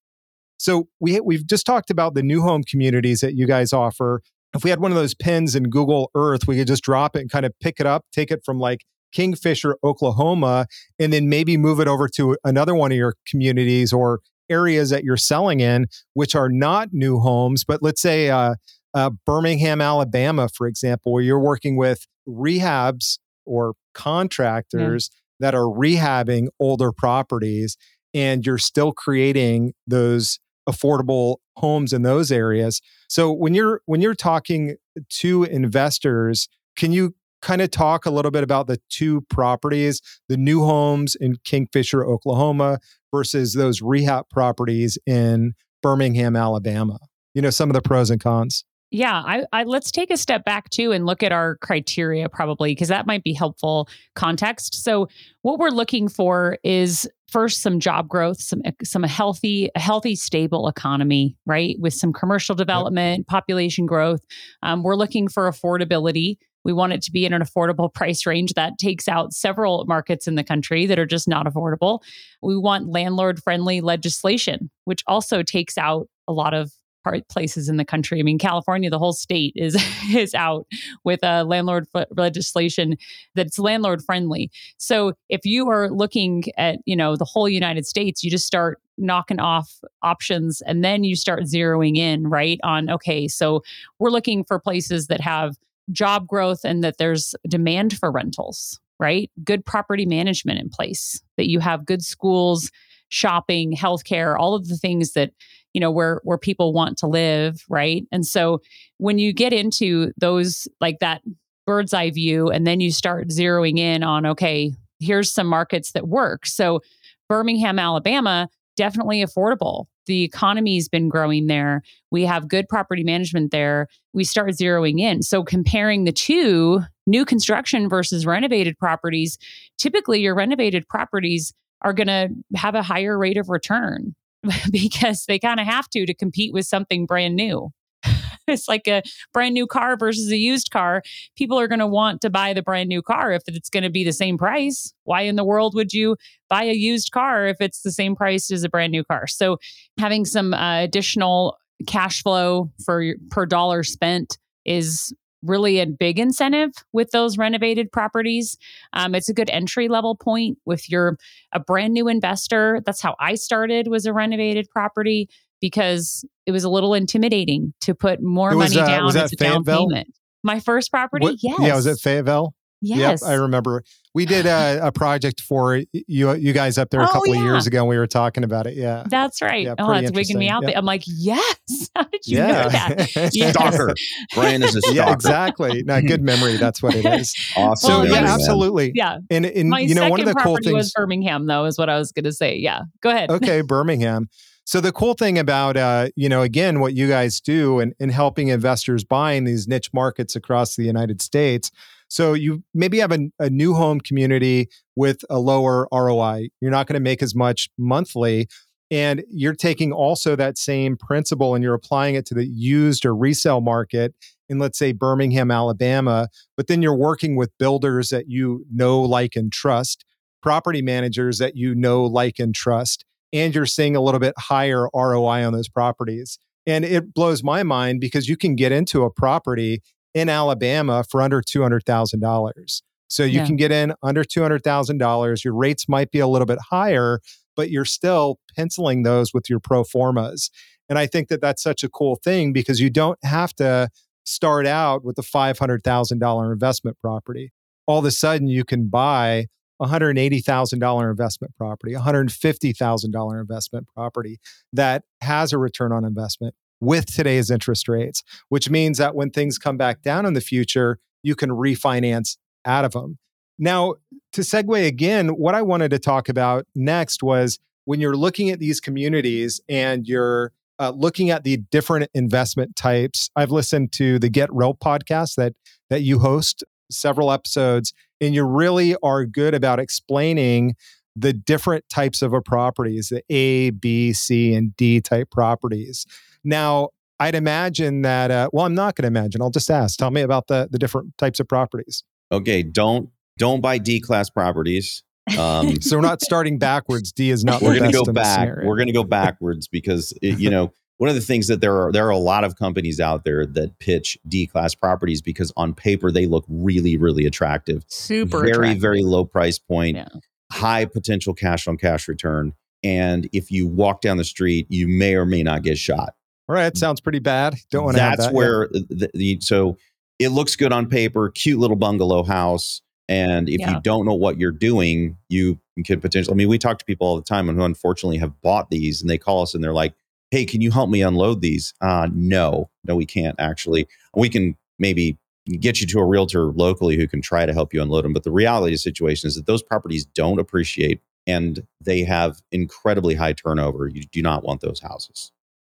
So 0.61 0.89
we 1.01 1.19
we've 1.21 1.47
just 1.47 1.65
talked 1.65 1.89
about 1.89 2.13
the 2.13 2.23
new 2.23 2.43
home 2.43 2.63
communities 2.63 3.21
that 3.21 3.35
you 3.35 3.47
guys 3.47 3.73
offer. 3.73 4.21
If 4.55 4.63
we 4.63 4.69
had 4.69 4.79
one 4.79 4.91
of 4.91 4.97
those 4.97 5.15
pins 5.15 5.57
in 5.57 5.71
Google 5.71 6.11
Earth, 6.15 6.47
we 6.47 6.57
could 6.57 6.67
just 6.67 6.85
drop 6.85 7.17
it 7.17 7.21
and 7.21 7.31
kind 7.31 7.47
of 7.47 7.53
pick 7.61 7.81
it 7.81 7.87
up, 7.87 8.05
take 8.13 8.31
it 8.31 8.43
from 8.45 8.59
like 8.59 8.85
Kingfisher, 9.11 9.77
Oklahoma, 9.83 10.67
and 10.99 11.15
then 11.15 11.31
maybe 11.31 11.57
move 11.57 11.81
it 11.81 11.89
over 11.89 12.09
to 12.09 12.37
another 12.45 12.75
one 12.75 12.93
of 12.93 12.99
your 12.99 13.15
communities 13.27 13.91
or 13.91 14.21
areas 14.51 14.91
that 14.91 15.03
you're 15.03 15.17
selling 15.17 15.61
in, 15.61 15.87
which 16.13 16.35
are 16.35 16.51
not 16.51 16.91
new 16.93 17.21
homes, 17.21 17.65
but 17.65 17.83
let's 17.83 18.03
say 18.03 18.29
uh, 18.29 18.57
uh, 18.93 19.11
Birmingham, 19.25 19.81
Alabama, 19.81 20.49
for 20.55 20.67
example, 20.67 21.13
where 21.13 21.23
you're 21.23 21.41
working 21.41 21.79
with 21.79 22.07
rehabs 22.29 23.19
or 23.47 23.75
contractors 23.95 25.09
yeah. 25.11 25.47
that 25.47 25.55
are 25.55 25.65
rehabbing 25.65 26.49
older 26.59 26.93
properties 26.93 27.79
and 28.13 28.45
you're 28.45 28.59
still 28.59 28.93
creating 28.93 29.73
those 29.87 30.39
affordable 30.71 31.37
homes 31.57 31.93
in 31.93 32.03
those 32.03 32.31
areas. 32.31 32.81
So 33.09 33.33
when 33.33 33.55
you're 33.55 33.83
when 33.87 34.01
you're 34.01 34.15
talking 34.15 34.77
to 35.21 35.45
investors, 35.45 36.49
can 36.77 36.93
you 36.93 37.15
kind 37.43 37.63
of 37.63 37.71
talk 37.71 38.07
a 38.07 38.11
little 38.11 38.31
bit 38.31 38.43
about 38.43 38.67
the 38.67 38.79
two 38.89 39.23
properties, 39.23 40.01
the 40.29 40.37
new 40.37 40.65
homes 40.65 41.15
in 41.15 41.37
Kingfisher, 41.45 42.05
Oklahoma 42.05 42.79
versus 43.13 43.55
those 43.55 43.81
rehab 43.83 44.29
properties 44.31 44.99
in 45.07 45.55
Birmingham, 45.83 46.37
Alabama? 46.37 46.99
You 47.35 47.43
know, 47.43 47.51
some 47.51 47.71
of 47.71 47.75
the 47.75 47.83
pros 47.83 48.11
and 48.11 48.21
cons. 48.21 48.65
Yeah, 48.91 49.23
I, 49.25 49.45
I, 49.53 49.63
let's 49.65 49.93
take 49.93 50.11
a 50.11 50.17
step 50.17 50.45
back 50.45 50.69
too 50.71 50.91
and 50.91 51.07
look 51.07 51.23
at 51.23 51.31
our 51.31 51.57
criteria 51.59 52.29
probably 52.29 52.73
because 52.73 52.89
that 52.89 53.07
might 53.07 53.23
be 53.23 53.33
helpful 53.33 53.89
context. 54.17 54.83
So 54.83 55.09
what 55.43 55.61
we're 55.61 55.71
looking 55.71 56.09
for 56.09 56.59
is 56.65 57.09
first 57.29 57.63
some 57.63 57.79
job 57.79 58.09
growth, 58.09 58.41
some 58.41 58.63
some 58.83 59.05
healthy 59.05 59.71
a 59.77 59.81
healthy 59.81 60.17
stable 60.17 60.67
economy, 60.67 61.37
right? 61.47 61.77
With 61.79 61.95
some 61.95 62.13
commercial 62.13 62.57
development, 62.57 63.21
yep. 63.21 63.27
population 63.29 63.87
growth. 63.87 64.25
Um, 64.63 64.83
we're 64.83 64.97
looking 64.97 65.29
for 65.29 65.49
affordability. 65.49 66.37
We 66.65 66.73
want 66.73 66.93
it 66.93 67.01
to 67.03 67.13
be 67.13 67.25
in 67.25 67.33
an 67.33 67.43
affordable 67.43 67.95
price 67.95 68.27
range 68.27 68.55
that 68.55 68.77
takes 68.79 69.07
out 69.07 69.33
several 69.33 69.85
markets 69.87 70.27
in 70.27 70.35
the 70.35 70.45
country 70.45 70.87
that 70.87 70.99
are 70.99 71.07
just 71.07 71.29
not 71.29 71.47
affordable. 71.47 72.01
We 72.43 72.57
want 72.57 72.89
landlord 72.89 73.41
friendly 73.41 73.81
legislation, 73.81 74.69
which 74.85 75.05
also 75.07 75.45
takes 75.45 75.79
out 75.79 76.09
a 76.27 76.33
lot 76.33 76.55
of 76.55 76.73
part 77.03 77.29
places 77.29 77.69
in 77.69 77.77
the 77.77 77.85
country. 77.85 78.21
I 78.21 78.23
mean, 78.23 78.39
California, 78.39 78.91
the 78.91 78.99
whole 78.99 79.13
state 79.13 79.53
is 79.57 79.77
is 80.15 80.35
out 80.35 80.67
with 81.05 81.21
a 81.23 81.45
landlord 81.45 81.87
f- 81.95 82.07
legislation 82.17 82.97
that's 83.35 83.59
landlord 83.59 84.03
friendly. 84.03 84.51
So 84.79 85.15
if 85.29 85.45
you 85.45 85.69
are 85.71 85.91
looking 85.91 86.45
at 86.57 86.79
you 86.85 86.97
know 86.97 87.17
the 87.17 87.25
whole 87.25 87.49
United 87.49 87.87
States, 87.87 88.23
you 88.23 88.31
just 88.31 88.47
start 88.47 88.81
knocking 89.01 89.41
off 89.41 89.81
options 90.03 90.61
and 90.63 90.85
then 90.85 91.05
you 91.05 91.17
start 91.17 91.45
zeroing 91.45 91.97
in 91.97 92.29
right 92.29 92.61
on 92.63 92.91
okay 92.91 93.27
so 93.27 93.63
we're 93.99 94.11
looking 94.11 94.45
for 94.45 94.59
places 94.61 95.07
that 95.07 95.21
have 95.21 95.57
job 95.91 96.27
growth 96.27 96.61
and 96.65 96.85
that 96.85 96.99
there's 96.99 97.35
demand 97.49 97.99
for 97.99 98.11
rentals 98.11 98.79
right 98.99 99.31
good 99.43 99.65
property 99.65 100.05
management 100.05 100.61
in 100.61 100.69
place 100.69 101.23
that 101.37 101.49
you 101.49 101.61
have 101.61 101.87
good 101.87 102.05
schools 102.05 102.71
shopping 103.09 103.75
healthcare 103.75 104.39
all 104.39 104.55
of 104.55 104.69
the 104.69 104.77
things 104.77 105.15
that 105.15 105.31
you 105.75 105.81
know 105.81 105.91
where 105.91 106.21
where 106.25 106.39
people 106.39 106.73
want 106.73 106.99
to 106.99 107.07
live 107.07 107.65
right? 107.69 108.05
And 108.13 108.27
so 108.27 108.61
when 108.99 109.19
you 109.19 109.33
get 109.33 109.53
into 109.53 110.13
those 110.17 110.69
like 110.81 110.99
that 111.01 111.23
bird's 111.67 111.95
eye 111.95 112.11
view 112.11 112.49
and 112.49 112.67
then 112.67 112.81
you 112.81 112.91
start 112.91 113.29
zeroing 113.29 113.79
in 113.79 114.03
on 114.03 114.27
okay 114.27 114.73
here's 114.99 115.33
some 115.33 115.47
markets 115.47 115.93
that 115.93 116.09
work. 116.09 116.47
So 116.47 116.81
birmingham 117.29 117.79
alabama 117.79 118.49
definitely 118.77 119.23
affordable. 119.23 119.87
The 120.07 120.23
economy's 120.23 120.89
been 120.89 121.09
growing 121.09 121.49
there. 121.49 121.83
We 122.11 122.25
have 122.25 122.49
good 122.49 122.67
property 122.67 123.05
management 123.05 123.51
there. 123.51 123.89
We 124.15 124.25
start 124.25 124.51
zeroing 124.53 124.99
in. 124.99 125.23
So 125.23 125.45
comparing 125.45 126.05
the 126.05 126.13
two 126.13 126.81
new 127.07 127.25
construction 127.25 127.89
versus 127.89 128.25
renovated 128.25 128.79
properties 128.79 129.39
typically 129.79 130.21
your 130.21 130.35
renovated 130.35 130.89
properties 130.89 131.53
are 131.83 131.93
going 131.93 132.07
to 132.07 132.29
have 132.57 132.75
a 132.75 132.83
higher 132.83 133.19
rate 133.19 133.37
of 133.37 133.49
return 133.49 134.15
because 134.71 135.25
they 135.27 135.39
kind 135.39 135.61
of 135.61 135.67
have 135.67 135.89
to 135.91 136.07
to 136.07 136.15
compete 136.15 136.53
with 136.53 136.67
something 136.67 137.07
brand 137.07 137.37
new. 137.37 137.71
it's 138.49 138.69
like 138.69 138.87
a 138.89 139.03
brand 139.33 139.55
new 139.55 139.67
car 139.67 139.97
versus 139.97 140.31
a 140.31 140.37
used 140.37 140.71
car. 140.71 141.03
People 141.37 141.59
are 141.59 141.69
going 141.69 141.81
to 141.81 141.87
want 141.87 142.21
to 142.23 142.31
buy 142.31 142.53
the 142.53 142.63
brand 142.63 142.89
new 142.89 143.03
car 143.03 143.33
if 143.33 143.43
it's 143.47 143.71
going 143.71 143.83
to 143.83 143.91
be 143.91 144.05
the 144.05 144.13
same 144.13 144.39
price. 144.39 144.93
Why 145.05 145.23
in 145.23 145.37
the 145.37 145.45
world 145.45 145.75
would 145.75 145.93
you 145.93 146.17
buy 146.49 146.65
a 146.65 146.75
used 146.75 147.13
car 147.13 147.47
if 147.47 147.57
it's 147.61 147.83
the 147.83 147.93
same 147.93 148.17
price 148.17 148.51
as 148.51 148.65
a 148.65 148.69
brand 148.69 148.93
new 148.93 149.05
car? 149.05 149.27
So, 149.27 149.59
having 149.99 150.25
some 150.25 150.55
uh, 150.55 150.81
additional 150.81 151.59
cash 151.87 152.23
flow 152.23 152.71
for 152.85 153.15
per 153.31 153.47
dollar 153.47 153.83
spent 153.83 154.39
is 154.65 155.15
really 155.43 155.81
a 155.81 155.87
big 155.87 156.19
incentive 156.19 156.73
with 156.93 157.11
those 157.11 157.39
renovated 157.39 157.91
properties. 157.91 158.57
Um, 158.93 159.15
it's 159.15 159.29
a 159.29 159.35
good 159.35 159.51
entry 159.51 159.89
level 159.89 160.17
point 160.17 160.59
with 160.65 160.91
your 160.91 161.19
a 161.53 161.61
brand 161.61 161.95
new 161.95 162.09
investor. 162.09 162.81
That's 162.85 163.01
how 163.01 163.17
I 163.19 163.35
started 163.35 163.89
was 163.89 164.07
a 164.07 164.13
renovated 164.13 164.69
property 164.71 165.29
because 165.61 166.25
it 166.47 166.53
was 166.53 166.65
a 166.65 166.71
little 166.71 166.95
intimidating 166.95 167.75
to 167.83 167.95
put 167.95 168.23
more 168.23 168.57
was, 168.57 168.75
money 168.75 168.83
uh, 168.83 168.87
down 168.87 169.17
as 169.17 169.33
a 169.33 169.37
down 169.37 169.65
payment. 169.65 170.09
My 170.43 170.59
first 170.59 170.91
property, 170.91 171.25
what, 171.25 171.37
yes. 171.43 171.59
Yeah, 171.61 171.75
was 171.75 171.87
it 171.87 171.99
Fayetteville? 172.01 172.55
Yes, 172.83 173.23
yep, 173.23 173.31
I 173.31 173.35
remember. 173.35 173.85
We 174.15 174.27
did 174.27 174.47
a, 174.47 174.87
a, 174.87 174.93
project 174.93 175.41
for 175.41 175.83
you, 175.93 176.35
you 176.35 176.53
guys 176.53 176.79
up 176.79 176.91
there 176.91 177.01
a 177.01 177.05
oh, 177.05 177.13
couple 177.13 177.35
yeah. 177.35 177.41
of 177.41 177.45
years 177.45 177.67
ago. 177.67 177.81
and 177.81 177.89
We 177.89 177.97
were 177.97 178.09
talking 178.09 178.43
about 178.43 178.67
it. 178.67 178.75
Yeah, 178.75 179.05
that's 179.09 179.41
right. 179.41 179.67
Yeah, 179.67 179.75
oh, 179.79 179.93
it's 179.93 180.11
wigging 180.11 180.39
me 180.39 180.49
out. 180.49 180.63
Yep. 180.65 180.77
I'm 180.77 180.85
like, 180.85 181.05
yes. 181.07 181.57
How 181.95 182.05
did 182.05 182.27
you 182.27 182.39
yeah. 182.39 182.47
know 182.47 182.69
that? 182.71 183.15
yes. 183.35 183.55
Stalker. 183.55 183.95
Brian 184.35 184.63
is 184.63 184.75
a 184.75 184.81
stalker. 184.81 184.97
Yeah, 184.97 185.13
exactly. 185.13 185.83
No, 185.85 186.01
good 186.01 186.23
memory. 186.23 186.57
That's 186.57 186.83
what 186.83 186.95
it 186.97 187.05
is. 187.05 187.35
awesome. 187.57 187.89
So 187.89 188.03
yeah, 188.03 188.35
absolutely. 188.35 188.93
Yeah. 188.95 189.19
And, 189.31 189.47
and 189.47 189.71
My 189.71 189.81
you 189.81 189.95
know, 189.95 190.09
one 190.09 190.21
of 190.21 190.27
the 190.27 190.35
cool 190.35 190.57
things 190.57 190.73
was 190.73 190.93
Birmingham, 190.93 191.47
though, 191.47 191.67
is 191.67 191.79
what 191.79 191.89
I 191.89 191.97
was 191.97 192.11
going 192.11 192.25
to 192.25 192.33
say. 192.33 192.57
Yeah. 192.57 192.83
Go 193.03 193.11
ahead. 193.11 193.31
Okay, 193.31 193.61
Birmingham. 193.61 194.29
So 194.65 194.81
the 194.81 194.93
cool 194.93 195.15
thing 195.15 195.39
about, 195.39 195.77
uh, 195.77 196.09
you 196.17 196.29
know, 196.29 196.43
again, 196.43 196.81
what 196.81 196.95
you 196.95 197.09
guys 197.09 197.41
do 197.41 197.81
and 197.81 197.93
in, 197.99 198.09
in 198.09 198.11
helping 198.11 198.49
investors 198.49 199.05
buying 199.05 199.45
these 199.45 199.67
niche 199.67 199.93
markets 199.93 200.37
across 200.37 200.77
the 200.77 200.85
United 200.85 201.21
States 201.21 201.71
so 202.11 202.35
you 202.35 202.65
maybe 202.75 202.99
have 202.99 203.13
a, 203.13 203.21
a 203.39 203.49
new 203.49 203.73
home 203.73 204.01
community 204.01 204.69
with 204.97 205.21
a 205.31 205.39
lower 205.39 205.89
ROI. 205.93 206.49
You're 206.61 206.73
not 206.73 206.89
going 206.89 206.95
to 206.95 207.01
make 207.01 207.23
as 207.23 207.37
much 207.37 207.71
monthly. 207.79 208.49
And 208.91 209.23
you're 209.31 209.55
taking 209.55 209.93
also 209.93 210.35
that 210.35 210.59
same 210.59 210.97
principle 210.97 211.55
and 211.55 211.63
you're 211.63 211.75
applying 211.75 212.17
it 212.17 212.27
to 212.27 212.35
the 212.35 212.45
used 212.45 213.07
or 213.07 213.15
resale 213.15 213.61
market 213.61 214.13
in, 214.49 214.59
let's 214.59 214.77
say, 214.77 214.91
Birmingham, 214.91 215.53
Alabama. 215.53 216.29
But 216.57 216.67
then 216.67 216.83
you're 216.83 216.97
working 216.97 217.37
with 217.37 217.57
builders 217.59 218.09
that 218.09 218.25
you 218.29 218.67
know, 218.73 219.01
like, 219.01 219.37
and 219.37 219.53
trust, 219.53 220.05
property 220.43 220.83
managers 220.83 221.39
that 221.39 221.57
you 221.57 221.77
know, 221.77 222.03
like, 222.03 222.41
and 222.41 222.53
trust. 222.53 223.05
And 223.33 223.55
you're 223.55 223.67
seeing 223.67 223.95
a 223.95 224.01
little 224.01 224.19
bit 224.19 224.35
higher 224.37 224.89
ROI 224.93 225.47
on 225.47 225.53
those 225.53 225.69
properties. 225.69 226.41
And 226.67 226.85
it 226.85 227.15
blows 227.15 227.45
my 227.45 227.63
mind 227.63 228.01
because 228.01 228.29
you 228.29 228.37
can 228.37 228.57
get 228.57 228.73
into 228.73 229.05
a 229.05 229.11
property 229.11 229.83
in 230.15 230.29
Alabama 230.29 231.05
for 231.09 231.23
under 231.23 231.41
$200,000. 231.41 232.83
So 233.09 233.25
you 233.25 233.41
yeah. 233.41 233.47
can 233.47 233.57
get 233.57 233.73
in 233.73 233.93
under 234.03 234.23
$200,000. 234.23 235.45
Your 235.45 235.55
rates 235.55 235.89
might 235.89 236.11
be 236.11 236.21
a 236.21 236.29
little 236.29 236.47
bit 236.47 236.59
higher, 236.71 237.21
but 237.57 237.71
you're 237.71 237.85
still 237.85 238.39
penciling 238.57 239.03
those 239.03 239.35
with 239.35 239.51
your 239.51 239.59
pro 239.59 239.83
formas. 239.83 240.51
And 240.89 240.99
I 240.99 241.07
think 241.07 241.29
that 241.29 241.41
that's 241.41 241.63
such 241.63 241.83
a 241.83 241.89
cool 241.89 242.17
thing 242.23 242.53
because 242.53 242.81
you 242.81 242.91
don't 242.91 243.19
have 243.25 243.55
to 243.57 243.89
start 244.25 244.67
out 244.67 245.05
with 245.05 245.19
a 245.19 245.23
$500,000 245.23 246.53
investment 246.53 246.99
property. 246.99 247.53
All 247.87 247.99
of 247.99 248.05
a 248.05 248.11
sudden, 248.11 248.47
you 248.47 248.65
can 248.65 248.89
buy 248.89 249.47
a 249.81 249.87
$180,000 249.87 251.11
investment 251.11 251.55
property, 251.57 251.95
a 251.95 252.01
$150,000 252.01 253.41
investment 253.41 253.89
property 253.89 254.39
that 254.73 255.03
has 255.21 255.53
a 255.53 255.59
return 255.59 255.91
on 255.93 256.05
investment 256.05 256.55
with 256.81 257.07
today's 257.07 257.51
interest 257.51 257.89
rates, 257.89 258.23
which 258.49 258.71
means 258.71 258.99
that 258.99 259.15
when 259.15 259.31
things 259.31 259.59
come 259.59 259.77
back 259.77 260.03
down 260.03 260.27
in 260.27 260.35
the 260.35 260.41
future, 260.41 260.99
you 261.23 261.35
can 261.35 261.51
refinance 261.51 262.37
out 262.65 262.85
of 262.85 262.93
them. 262.93 263.19
Now, 263.59 263.95
to 264.33 264.41
segue 264.41 264.87
again, 264.87 265.29
what 265.31 265.55
I 265.55 265.63
wanted 265.63 265.91
to 265.91 265.99
talk 265.99 266.29
about 266.29 266.67
next 266.75 267.23
was 267.23 267.59
when 267.85 268.01
you're 268.01 268.17
looking 268.17 268.51
at 268.51 268.59
these 268.59 268.81
communities 268.81 269.61
and 269.69 270.07
you're 270.07 270.53
uh, 270.79 270.93
looking 270.97 271.29
at 271.29 271.45
the 271.45 271.59
different 271.59 272.09
investment 272.15 272.75
types. 272.75 273.31
I've 273.37 273.51
listened 273.51 273.93
to 273.93 274.19
the 274.19 274.31
Get 274.31 274.49
Real 274.53 274.75
podcast 274.75 275.35
that 275.37 275.53
that 275.91 276.03
you 276.03 276.21
host 276.21 276.65
several 276.91 277.31
episodes, 277.31 277.93
and 278.21 278.35
you 278.35 278.45
really 278.45 278.97
are 279.03 279.27
good 279.27 279.55
about 279.55 279.79
explaining 279.79 280.75
the 281.15 281.33
different 281.33 281.87
types 281.91 282.23
of 282.23 282.33
a 282.33 282.41
properties, 282.41 283.09
the 283.09 283.23
A, 283.29 283.71
B, 283.71 284.13
C, 284.13 284.55
and 284.55 284.75
D 284.77 285.01
type 285.01 285.31
properties. 285.31 286.07
Now, 286.45 286.91
I'd 287.19 287.35
imagine 287.35 288.03
that. 288.03 288.31
Uh, 288.31 288.49
well, 288.53 288.65
I'm 288.65 288.75
not 288.75 288.97
going 288.97 289.03
to 289.03 289.19
imagine. 289.19 289.43
I'll 289.43 289.51
just 289.51 289.71
ask. 289.71 289.99
Tell 289.99 290.11
me 290.11 290.23
about 290.23 290.47
the 290.47 290.69
the 290.71 290.79
different 290.79 291.17
types 291.19 291.41
of 291.41 291.49
properties. 291.49 292.03
Okay, 292.33 292.63
don't 292.63 293.11
don't 293.39 293.61
buy 293.61 293.79
D 293.79 294.01
class 294.01 294.31
properties. 294.31 295.03
Um, 295.39 295.77
so 295.81 295.97
we're 295.97 296.03
not 296.03 296.23
starting 296.23 296.59
backwards. 296.59 297.13
D 297.13 297.31
is 297.31 297.45
not. 297.45 297.61
We're 297.61 297.79
going 297.79 297.91
to 297.91 298.05
go 298.05 298.13
back. 298.13 298.49
We're 298.63 298.77
going 298.77 298.89
to 298.89 298.93
go 298.93 299.05
backwards 299.05 299.69
because 299.69 300.13
it, 300.23 300.39
you 300.39 300.51
know 300.51 300.73
one 301.01 301.09
of 301.09 301.15
the 301.15 301.23
things 301.23 301.47
that 301.49 301.63
there 301.63 301.81
are 301.81 301.91
there 301.91 302.07
are 302.07 302.11
a 302.11 302.19
lot 302.19 302.45
of 302.45 302.57
companies 302.57 303.01
out 303.01 303.25
there 303.25 303.47
that 303.47 303.79
pitch 303.79 304.19
D 304.29 304.47
class 304.47 304.75
properties 304.75 305.23
because 305.23 305.51
on 305.57 305.73
paper 305.73 306.13
they 306.13 306.27
look 306.27 306.45
really 306.47 306.99
really 306.99 307.25
attractive, 307.25 307.85
super 307.89 308.41
very 308.41 308.51
attractive. 308.51 308.81
very 308.83 309.03
low 309.03 309.25
price 309.25 309.59
point, 309.59 309.97
yeah. 309.97 310.09
high 310.53 310.85
potential 310.85 311.33
cash 311.33 311.67
on 311.67 311.79
cash 311.79 312.07
return, 312.07 312.53
and 312.83 313.31
if 313.33 313.51
you 313.51 313.67
walk 313.67 314.03
down 314.03 314.19
the 314.19 314.25
street, 314.25 314.67
you 314.69 314.89
may 314.89 315.15
or 315.15 315.25
may 315.25 315.43
not 315.43 315.63
get 315.63 315.79
shot. 315.79 316.15
All 316.51 316.57
right, 316.57 316.77
sounds 316.77 317.01
pretty 317.01 317.21
bad. 317.21 317.55
Don't 317.71 317.85
want 317.85 317.97
to. 317.97 318.01
That's 318.01 318.25
that, 318.25 318.35
where 318.35 318.67
the, 318.73 319.09
the, 319.15 319.39
so 319.41 319.79
it 320.19 320.31
looks 320.31 320.57
good 320.57 320.73
on 320.73 320.89
paper, 320.89 321.31
cute 321.31 321.61
little 321.61 321.77
bungalow 321.77 322.25
house. 322.25 322.83
And 323.09 323.49
if 323.49 323.61
yeah. 323.61 323.75
you 323.75 323.81
don't 323.83 324.05
know 324.05 324.15
what 324.15 324.37
you're 324.37 324.51
doing, 324.51 325.17
you 325.29 325.61
can 325.85 326.01
potentially. 326.01 326.35
I 326.35 326.37
mean, 326.37 326.49
we 326.49 326.59
talk 326.59 326.81
to 326.81 326.85
people 326.85 327.07
all 327.07 327.15
the 327.15 327.23
time 327.23 327.49
and 327.49 327.57
who 327.57 327.65
unfortunately 327.65 328.19
have 328.19 328.33
bought 328.43 328.69
these, 328.69 329.01
and 329.01 329.09
they 329.09 329.17
call 329.17 329.43
us 329.43 329.55
and 329.55 329.63
they're 329.63 329.73
like, 329.73 329.95
"Hey, 330.33 330.45
can 330.45 330.61
you 330.61 330.73
help 330.73 330.91
me 330.91 331.03
unload 331.03 331.41
these?" 331.41 331.73
Uh, 331.81 332.09
no, 332.13 332.69
no, 332.83 332.97
we 332.97 333.07
can't 333.07 333.37
actually. 333.39 333.87
We 334.17 334.29
can 334.29 334.57
maybe 334.81 335.19
get 335.61 335.81
you 335.81 335.87
to 335.87 336.01
a 336.01 336.05
realtor 336.05 336.47
locally 336.47 336.97
who 336.97 337.07
can 337.07 337.23
try 337.23 337.47
to 337.47 337.53
help 337.53 337.73
you 337.73 337.81
unload 337.81 338.05
them. 338.05 338.13
But 338.13 338.25
the 338.25 338.33
reality 338.33 338.73
of 338.73 338.79
the 338.79 338.83
situation 338.83 339.29
is 339.29 339.37
that 339.37 339.47
those 339.47 339.63
properties 339.63 340.05
don't 340.05 340.41
appreciate 340.41 341.01
and 341.29 341.65
they 341.81 342.03
have 342.03 342.43
incredibly 342.51 343.15
high 343.15 343.35
turnover. 343.35 343.87
You 343.87 344.03
do 344.11 344.21
not 344.21 344.43
want 344.43 344.63
those 344.63 344.81
houses. 344.81 345.31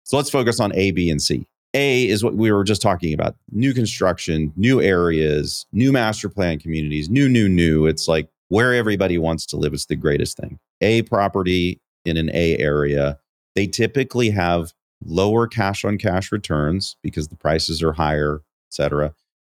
So 0.08 0.16
let's 0.16 0.30
focus 0.30 0.62
on 0.62 0.74
A, 0.74 0.92
B, 0.92 1.10
and 1.10 1.22
C. 1.22 1.46
A 1.74 2.08
is 2.08 2.24
what 2.24 2.36
we 2.36 2.50
were 2.50 2.64
just 2.64 2.82
talking 2.82 3.14
about 3.14 3.36
new 3.52 3.74
construction, 3.74 4.54
new 4.56 4.82
areas, 4.82 5.66
new 5.74 5.92
master 5.92 6.30
plan 6.30 6.60
communities, 6.60 7.10
new, 7.10 7.28
new, 7.28 7.50
new. 7.50 7.88
It's 7.88 8.08
like 8.08 8.30
where 8.48 8.74
everybody 8.74 9.18
wants 9.18 9.46
to 9.48 9.58
live 9.58 9.74
is 9.74 9.86
the 9.86 9.98
greatest 9.98 10.38
thing. 10.38 10.60
A 10.80 11.02
property 11.02 11.82
in 12.06 12.16
an 12.16 12.30
A 12.34 12.58
area, 12.58 13.20
they 13.54 13.68
typically 13.68 14.30
have 14.30 14.72
lower 15.04 15.46
cash 15.46 15.84
on 15.84 15.98
cash 15.98 16.32
returns 16.32 16.96
because 17.04 17.28
the 17.28 17.36
prices 17.36 17.84
are 17.84 17.92
higher, 17.92 18.36
et 18.36 18.74
cetera. 18.74 19.14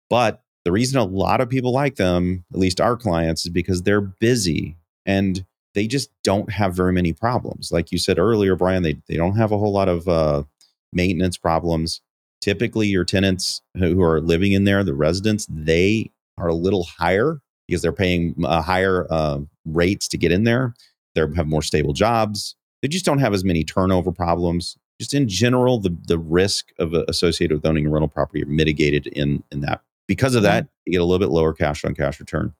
But 0.10 0.42
the 0.66 0.72
reason 0.72 1.00
a 1.00 1.04
lot 1.04 1.42
of 1.42 1.50
people 1.50 1.72
like 1.72 1.98
them, 1.98 2.44
at 2.52 2.60
least 2.60 2.82
our 2.82 2.98
clients, 2.98 3.46
is 3.46 3.52
because 3.52 3.84
they're 3.84 4.02
busy 4.02 4.78
and 5.06 5.46
they 5.76 5.88
just 5.88 6.10
don't 6.24 6.52
have 6.52 6.76
very 6.76 6.94
many 6.94 7.14
problems. 7.14 7.72
Like 7.72 7.92
you 7.92 7.98
said 7.98 8.18
earlier, 8.20 8.56
Brian, 8.56 8.84
they, 8.84 8.98
they 9.08 9.18
don't 9.18 9.36
have 9.36 9.52
a 9.52 9.58
whole 9.58 9.72
lot 9.72 9.90
of 9.90 10.08
uh, 10.08 10.44
maintenance 10.92 11.38
problems. 11.38 12.02
Typically, 12.42 12.88
your 12.88 13.06
tenants 13.06 13.62
who 13.78 14.02
are 14.02 14.22
living 14.22 14.54
in 14.54 14.64
there, 14.64 14.84
the 14.84 14.94
residents, 14.94 15.46
they 15.50 16.12
are 16.38 16.48
a 16.48 16.56
little 16.56 16.84
higher 16.84 17.42
because 17.68 17.82
they're 17.82 17.92
paying 17.92 18.34
uh, 18.44 18.62
higher 18.62 19.06
uh, 19.10 19.40
rates 19.66 20.08
to 20.08 20.18
get 20.18 20.32
in 20.32 20.44
there. 20.44 20.74
They 21.16 21.22
have 21.36 21.48
more 21.48 21.62
stable 21.62 21.94
jobs. 21.94 22.56
They 22.82 22.88
just 22.88 23.06
don't 23.06 23.20
have 23.20 23.34
as 23.34 23.44
many 23.44 23.64
turnover 23.64 24.12
problems. 24.12 24.78
Just 25.00 25.14
in 25.14 25.28
general, 25.28 25.80
the 25.80 25.96
the 26.08 26.18
risk 26.18 26.70
of 26.78 26.94
uh, 26.94 27.06
associated 27.08 27.56
with 27.56 27.66
owning 27.66 27.86
a 27.86 27.90
rental 27.90 28.08
property 28.08 28.44
are 28.44 28.48
mitigated 28.48 29.08
in 29.08 29.44
in 29.52 29.62
that. 29.62 29.82
Because 30.08 30.34
of 30.34 30.44
that, 30.44 30.68
you 30.86 30.94
get 30.94 31.02
a 31.02 31.06
little 31.06 31.20
bit 31.20 31.32
lower 31.32 31.54
cash 31.54 31.86
on 31.86 31.94
cash 31.94 32.20
return 32.20 32.54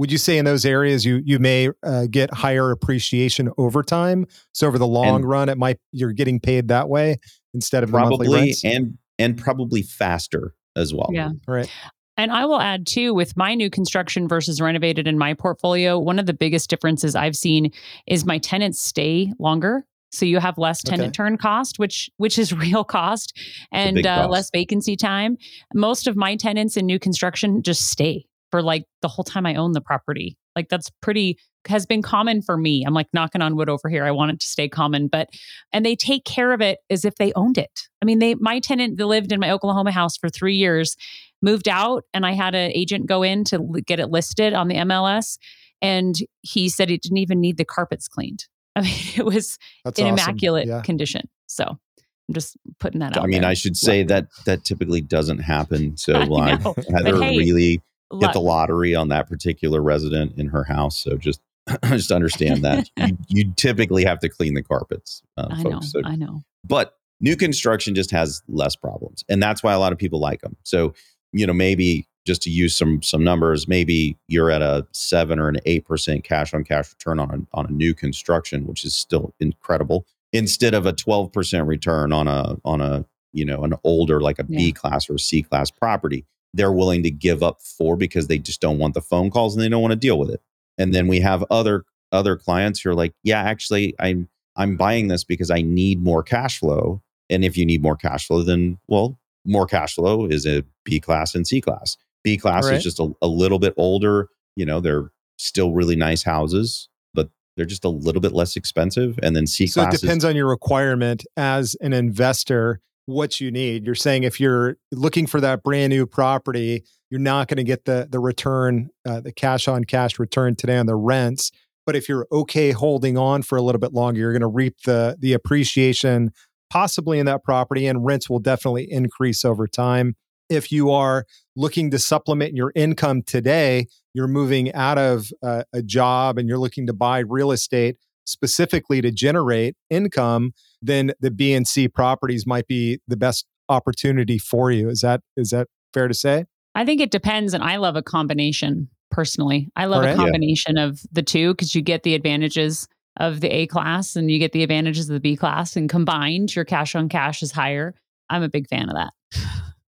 would 0.00 0.10
you 0.10 0.16
say 0.16 0.38
in 0.38 0.46
those 0.46 0.64
areas 0.64 1.04
you 1.04 1.20
you 1.24 1.38
may 1.38 1.68
uh, 1.82 2.06
get 2.10 2.32
higher 2.32 2.70
appreciation 2.70 3.50
over 3.58 3.82
time 3.82 4.26
so 4.52 4.66
over 4.66 4.78
the 4.78 4.86
long 4.86 5.16
and 5.16 5.28
run 5.28 5.48
it 5.50 5.58
might 5.58 5.78
you're 5.92 6.12
getting 6.12 6.40
paid 6.40 6.68
that 6.68 6.88
way 6.88 7.16
instead 7.52 7.84
of 7.84 7.90
probably 7.90 8.54
and 8.64 8.96
and 9.18 9.36
probably 9.36 9.82
faster 9.82 10.54
as 10.74 10.94
well 10.94 11.10
yeah 11.12 11.30
right 11.46 11.70
and 12.16 12.32
I 12.32 12.44
will 12.44 12.60
add 12.60 12.86
too 12.86 13.14
with 13.14 13.34
my 13.34 13.54
new 13.54 13.70
construction 13.70 14.28
versus 14.28 14.60
renovated 14.60 15.08
in 15.08 15.16
my 15.16 15.32
portfolio, 15.32 15.98
one 15.98 16.18
of 16.18 16.26
the 16.26 16.34
biggest 16.34 16.68
differences 16.68 17.14
I've 17.14 17.34
seen 17.34 17.72
is 18.06 18.26
my 18.26 18.36
tenants 18.36 18.78
stay 18.78 19.32
longer. 19.38 19.86
So 20.12 20.26
you 20.26 20.38
have 20.38 20.58
less 20.58 20.82
tenant 20.82 21.08
okay. 21.08 21.12
turn 21.12 21.38
cost, 21.38 21.78
which 21.78 22.10
which 22.18 22.38
is 22.38 22.52
real 22.66 22.84
cost, 22.84 23.32
and 23.72 24.04
uh, 24.04 24.16
cost. 24.16 24.30
less 24.30 24.50
vacancy 24.52 24.96
time. 24.96 25.38
Most 25.72 26.06
of 26.06 26.14
my 26.14 26.36
tenants 26.36 26.76
in 26.76 26.84
new 26.84 26.98
construction 26.98 27.62
just 27.62 27.88
stay 27.88 28.26
for 28.50 28.62
like 28.62 28.84
the 29.02 29.08
whole 29.08 29.24
time 29.24 29.46
I 29.46 29.54
own 29.54 29.72
the 29.72 29.80
property. 29.80 30.36
Like 30.56 30.68
that's 30.68 30.90
pretty 31.00 31.38
has 31.68 31.84
been 31.84 32.02
common 32.02 32.40
for 32.42 32.56
me. 32.56 32.84
I'm 32.86 32.94
like 32.94 33.08
knocking 33.12 33.42
on 33.42 33.54
wood 33.54 33.68
over 33.68 33.88
here. 33.88 34.04
I 34.04 34.10
want 34.10 34.32
it 34.32 34.40
to 34.40 34.46
stay 34.46 34.68
common, 34.68 35.08
but 35.08 35.28
and 35.72 35.84
they 35.84 35.94
take 35.94 36.24
care 36.24 36.52
of 36.52 36.60
it 36.60 36.78
as 36.88 37.04
if 37.04 37.16
they 37.16 37.32
owned 37.34 37.58
it. 37.58 37.88
I 38.02 38.04
mean, 38.04 38.18
they 38.18 38.34
my 38.34 38.60
tenant 38.60 38.96
that 38.98 39.06
lived 39.06 39.32
in 39.32 39.40
my 39.40 39.50
Oklahoma 39.50 39.92
house 39.92 40.16
for 40.16 40.28
3 40.28 40.54
years 40.54 40.96
moved 41.42 41.68
out 41.68 42.04
and 42.12 42.26
I 42.26 42.32
had 42.32 42.54
an 42.54 42.70
agent 42.74 43.06
go 43.06 43.22
in 43.22 43.44
to 43.44 43.80
get 43.86 44.00
it 44.00 44.08
listed 44.08 44.52
on 44.52 44.68
the 44.68 44.76
MLS 44.76 45.38
and 45.80 46.14
he 46.42 46.68
said 46.68 46.90
it 46.90 47.02
didn't 47.02 47.18
even 47.18 47.40
need 47.40 47.56
the 47.56 47.64
carpets 47.64 48.08
cleaned. 48.08 48.46
I 48.76 48.82
mean, 48.82 48.94
it 49.16 49.24
was 49.24 49.58
That's 49.84 49.98
in 49.98 50.06
awesome. 50.06 50.18
immaculate 50.18 50.68
yeah. 50.68 50.82
condition. 50.82 51.28
So 51.46 51.64
I'm 51.64 52.34
just 52.34 52.56
putting 52.78 53.00
that 53.00 53.16
out. 53.16 53.24
I 53.24 53.26
mean, 53.26 53.42
there. 53.42 53.50
I 53.50 53.54
should 53.54 53.76
say 53.76 54.04
that 54.04 54.26
that 54.44 54.64
typically 54.64 55.00
doesn't 55.00 55.38
happen. 55.38 55.96
So 55.96 56.14
I 56.36 56.50
Heather 56.90 57.20
hey, 57.20 57.36
really 57.36 57.82
hit 58.18 58.32
the 58.32 58.40
lottery 58.40 58.94
on 58.94 59.08
that 59.08 59.28
particular 59.28 59.82
resident 59.82 60.36
in 60.36 60.48
her 60.48 60.64
house. 60.64 60.98
So 60.98 61.16
just 61.16 61.40
just 61.84 62.10
understand 62.10 62.64
that 62.64 62.90
you, 62.96 63.16
you, 63.28 63.52
typically 63.56 64.04
have 64.04 64.18
to 64.20 64.28
clean 64.28 64.54
the 64.54 64.62
carpets, 64.62 65.22
uh, 65.36 65.48
I 65.50 65.62
folks. 65.62 65.94
Know, 65.94 66.02
so, 66.02 66.08
I 66.08 66.16
know. 66.16 66.42
But 66.66 66.94
new 67.20 67.36
construction 67.36 67.94
just 67.94 68.10
has 68.10 68.42
less 68.48 68.76
problems, 68.76 69.24
and 69.28 69.42
that's 69.42 69.62
why 69.62 69.72
a 69.72 69.78
lot 69.78 69.92
of 69.92 69.98
people 69.98 70.20
like 70.20 70.40
them. 70.40 70.56
So 70.62 70.94
you 71.32 71.46
know 71.46 71.52
maybe 71.52 72.08
just 72.26 72.42
to 72.42 72.50
use 72.50 72.74
some 72.74 73.02
some 73.02 73.22
numbers, 73.22 73.68
maybe 73.68 74.16
you're 74.28 74.50
at 74.50 74.62
a 74.62 74.86
seven 74.92 75.38
or 75.38 75.48
an 75.48 75.58
eight 75.66 75.86
percent 75.86 76.24
cash 76.24 76.52
on 76.54 76.64
cash 76.64 76.90
return 76.92 77.18
on 77.18 77.30
a, 77.30 77.56
on 77.56 77.66
a 77.66 77.70
new 77.70 77.94
construction, 77.94 78.66
which 78.66 78.84
is 78.84 78.94
still 78.94 79.34
incredible, 79.40 80.06
instead 80.32 80.74
of 80.74 80.86
a 80.86 80.92
twelve 80.92 81.32
percent 81.32 81.66
return 81.66 82.12
on 82.12 82.26
a 82.26 82.56
on 82.64 82.80
a 82.80 83.04
you 83.32 83.44
know 83.44 83.62
an 83.64 83.74
older 83.84 84.20
like 84.20 84.38
a 84.38 84.46
yeah. 84.48 84.58
B 84.58 84.72
class 84.72 85.08
or 85.08 85.18
C 85.18 85.42
class 85.42 85.70
property 85.70 86.24
they're 86.54 86.72
willing 86.72 87.02
to 87.02 87.10
give 87.10 87.42
up 87.42 87.62
for 87.62 87.96
because 87.96 88.26
they 88.26 88.38
just 88.38 88.60
don't 88.60 88.78
want 88.78 88.94
the 88.94 89.00
phone 89.00 89.30
calls 89.30 89.54
and 89.54 89.62
they 89.62 89.68
don't 89.68 89.82
want 89.82 89.92
to 89.92 89.96
deal 89.96 90.18
with 90.18 90.30
it. 90.30 90.42
And 90.78 90.94
then 90.94 91.06
we 91.06 91.20
have 91.20 91.44
other 91.50 91.84
other 92.12 92.36
clients 92.36 92.80
who 92.80 92.90
are 92.90 92.94
like, 92.94 93.14
yeah, 93.22 93.40
actually 93.40 93.94
I'm 93.98 94.28
I'm 94.56 94.76
buying 94.76 95.08
this 95.08 95.24
because 95.24 95.50
I 95.50 95.62
need 95.62 96.02
more 96.02 96.22
cash 96.22 96.58
flow. 96.58 97.02
And 97.28 97.44
if 97.44 97.56
you 97.56 97.64
need 97.64 97.82
more 97.82 97.96
cash 97.96 98.26
flow, 98.26 98.42
then 98.42 98.78
well, 98.88 99.18
more 99.44 99.66
cash 99.66 99.94
flow 99.94 100.26
is 100.26 100.46
a 100.46 100.64
B 100.84 101.00
class 101.00 101.34
and 101.34 101.46
C 101.46 101.60
class. 101.60 101.96
B 102.22 102.36
class 102.36 102.66
right. 102.66 102.74
is 102.74 102.82
just 102.82 102.98
a, 102.98 103.12
a 103.22 103.28
little 103.28 103.58
bit 103.58 103.74
older. 103.76 104.28
You 104.56 104.66
know, 104.66 104.80
they're 104.80 105.10
still 105.38 105.72
really 105.72 105.96
nice 105.96 106.22
houses, 106.22 106.88
but 107.14 107.30
they're 107.56 107.64
just 107.64 107.84
a 107.84 107.88
little 107.88 108.20
bit 108.20 108.32
less 108.32 108.56
expensive. 108.56 109.18
And 109.22 109.36
then 109.36 109.46
C 109.46 109.66
so 109.66 109.82
class. 109.82 109.92
So 109.92 109.96
it 109.96 110.00
depends 110.00 110.24
is, 110.24 110.28
on 110.28 110.36
your 110.36 110.48
requirement 110.48 111.24
as 111.36 111.76
an 111.80 111.92
investor 111.92 112.80
what 113.10 113.40
you 113.40 113.50
need. 113.50 113.84
You're 113.84 113.94
saying 113.94 114.24
if 114.24 114.40
you're 114.40 114.76
looking 114.92 115.26
for 115.26 115.40
that 115.40 115.62
brand 115.62 115.90
new 115.90 116.06
property, 116.06 116.84
you're 117.10 117.20
not 117.20 117.48
going 117.48 117.58
to 117.58 117.64
get 117.64 117.84
the 117.84 118.08
the 118.10 118.20
return, 118.20 118.90
uh, 119.06 119.20
the 119.20 119.32
cash 119.32 119.68
on 119.68 119.84
cash 119.84 120.18
return 120.18 120.56
today 120.56 120.78
on 120.78 120.86
the 120.86 120.96
rents. 120.96 121.50
But 121.86 121.96
if 121.96 122.08
you're 122.08 122.26
okay 122.30 122.70
holding 122.70 123.18
on 123.18 123.42
for 123.42 123.56
a 123.58 123.62
little 123.62 123.80
bit 123.80 123.92
longer, 123.92 124.20
you're 124.20 124.32
going 124.32 124.40
to 124.40 124.46
reap 124.46 124.76
the 124.84 125.16
the 125.18 125.32
appreciation 125.32 126.32
possibly 126.70 127.18
in 127.18 127.26
that 127.26 127.42
property, 127.42 127.86
and 127.86 128.04
rents 128.04 128.30
will 128.30 128.38
definitely 128.38 128.90
increase 128.90 129.44
over 129.44 129.66
time. 129.66 130.14
If 130.48 130.72
you 130.72 130.90
are 130.90 131.26
looking 131.56 131.90
to 131.90 131.98
supplement 131.98 132.54
your 132.54 132.72
income 132.74 133.22
today, 133.22 133.86
you're 134.14 134.28
moving 134.28 134.72
out 134.72 134.98
of 134.98 135.30
uh, 135.42 135.64
a 135.72 135.82
job 135.82 136.38
and 136.38 136.48
you're 136.48 136.58
looking 136.58 136.86
to 136.86 136.92
buy 136.92 137.20
real 137.20 137.52
estate 137.52 137.96
specifically 138.24 139.00
to 139.00 139.10
generate 139.10 139.74
income 139.88 140.52
then 140.82 141.12
the 141.20 141.30
B 141.30 141.52
and 141.52 141.66
C 141.66 141.88
properties 141.88 142.46
might 142.46 142.66
be 142.66 143.00
the 143.06 143.16
best 143.16 143.46
opportunity 143.68 144.38
for 144.38 144.70
you. 144.70 144.88
Is 144.88 145.00
that 145.00 145.20
is 145.36 145.50
that 145.50 145.68
fair 145.92 146.08
to 146.08 146.14
say? 146.14 146.46
I 146.74 146.84
think 146.84 147.00
it 147.00 147.10
depends, 147.10 147.54
and 147.54 147.62
I 147.62 147.76
love 147.76 147.96
a 147.96 148.02
combination 148.02 148.88
personally. 149.10 149.68
I 149.76 149.86
love 149.86 150.04
right. 150.04 150.14
a 150.14 150.16
combination 150.16 150.76
yeah. 150.76 150.84
of 150.84 151.00
the 151.12 151.22
two 151.22 151.52
because 151.52 151.74
you 151.74 151.82
get 151.82 152.02
the 152.02 152.14
advantages 152.14 152.88
of 153.18 153.40
the 153.40 153.48
A 153.48 153.66
class 153.66 154.14
and 154.16 154.30
you 154.30 154.38
get 154.38 154.52
the 154.52 154.62
advantages 154.62 155.08
of 155.08 155.14
the 155.14 155.20
B 155.20 155.36
class, 155.36 155.76
and 155.76 155.88
combined, 155.88 156.54
your 156.54 156.64
cash 156.64 156.94
on 156.94 157.08
cash 157.08 157.42
is 157.42 157.52
higher. 157.52 157.94
I'm 158.28 158.42
a 158.42 158.48
big 158.48 158.68
fan 158.68 158.88
of 158.88 158.94
that. 158.94 159.12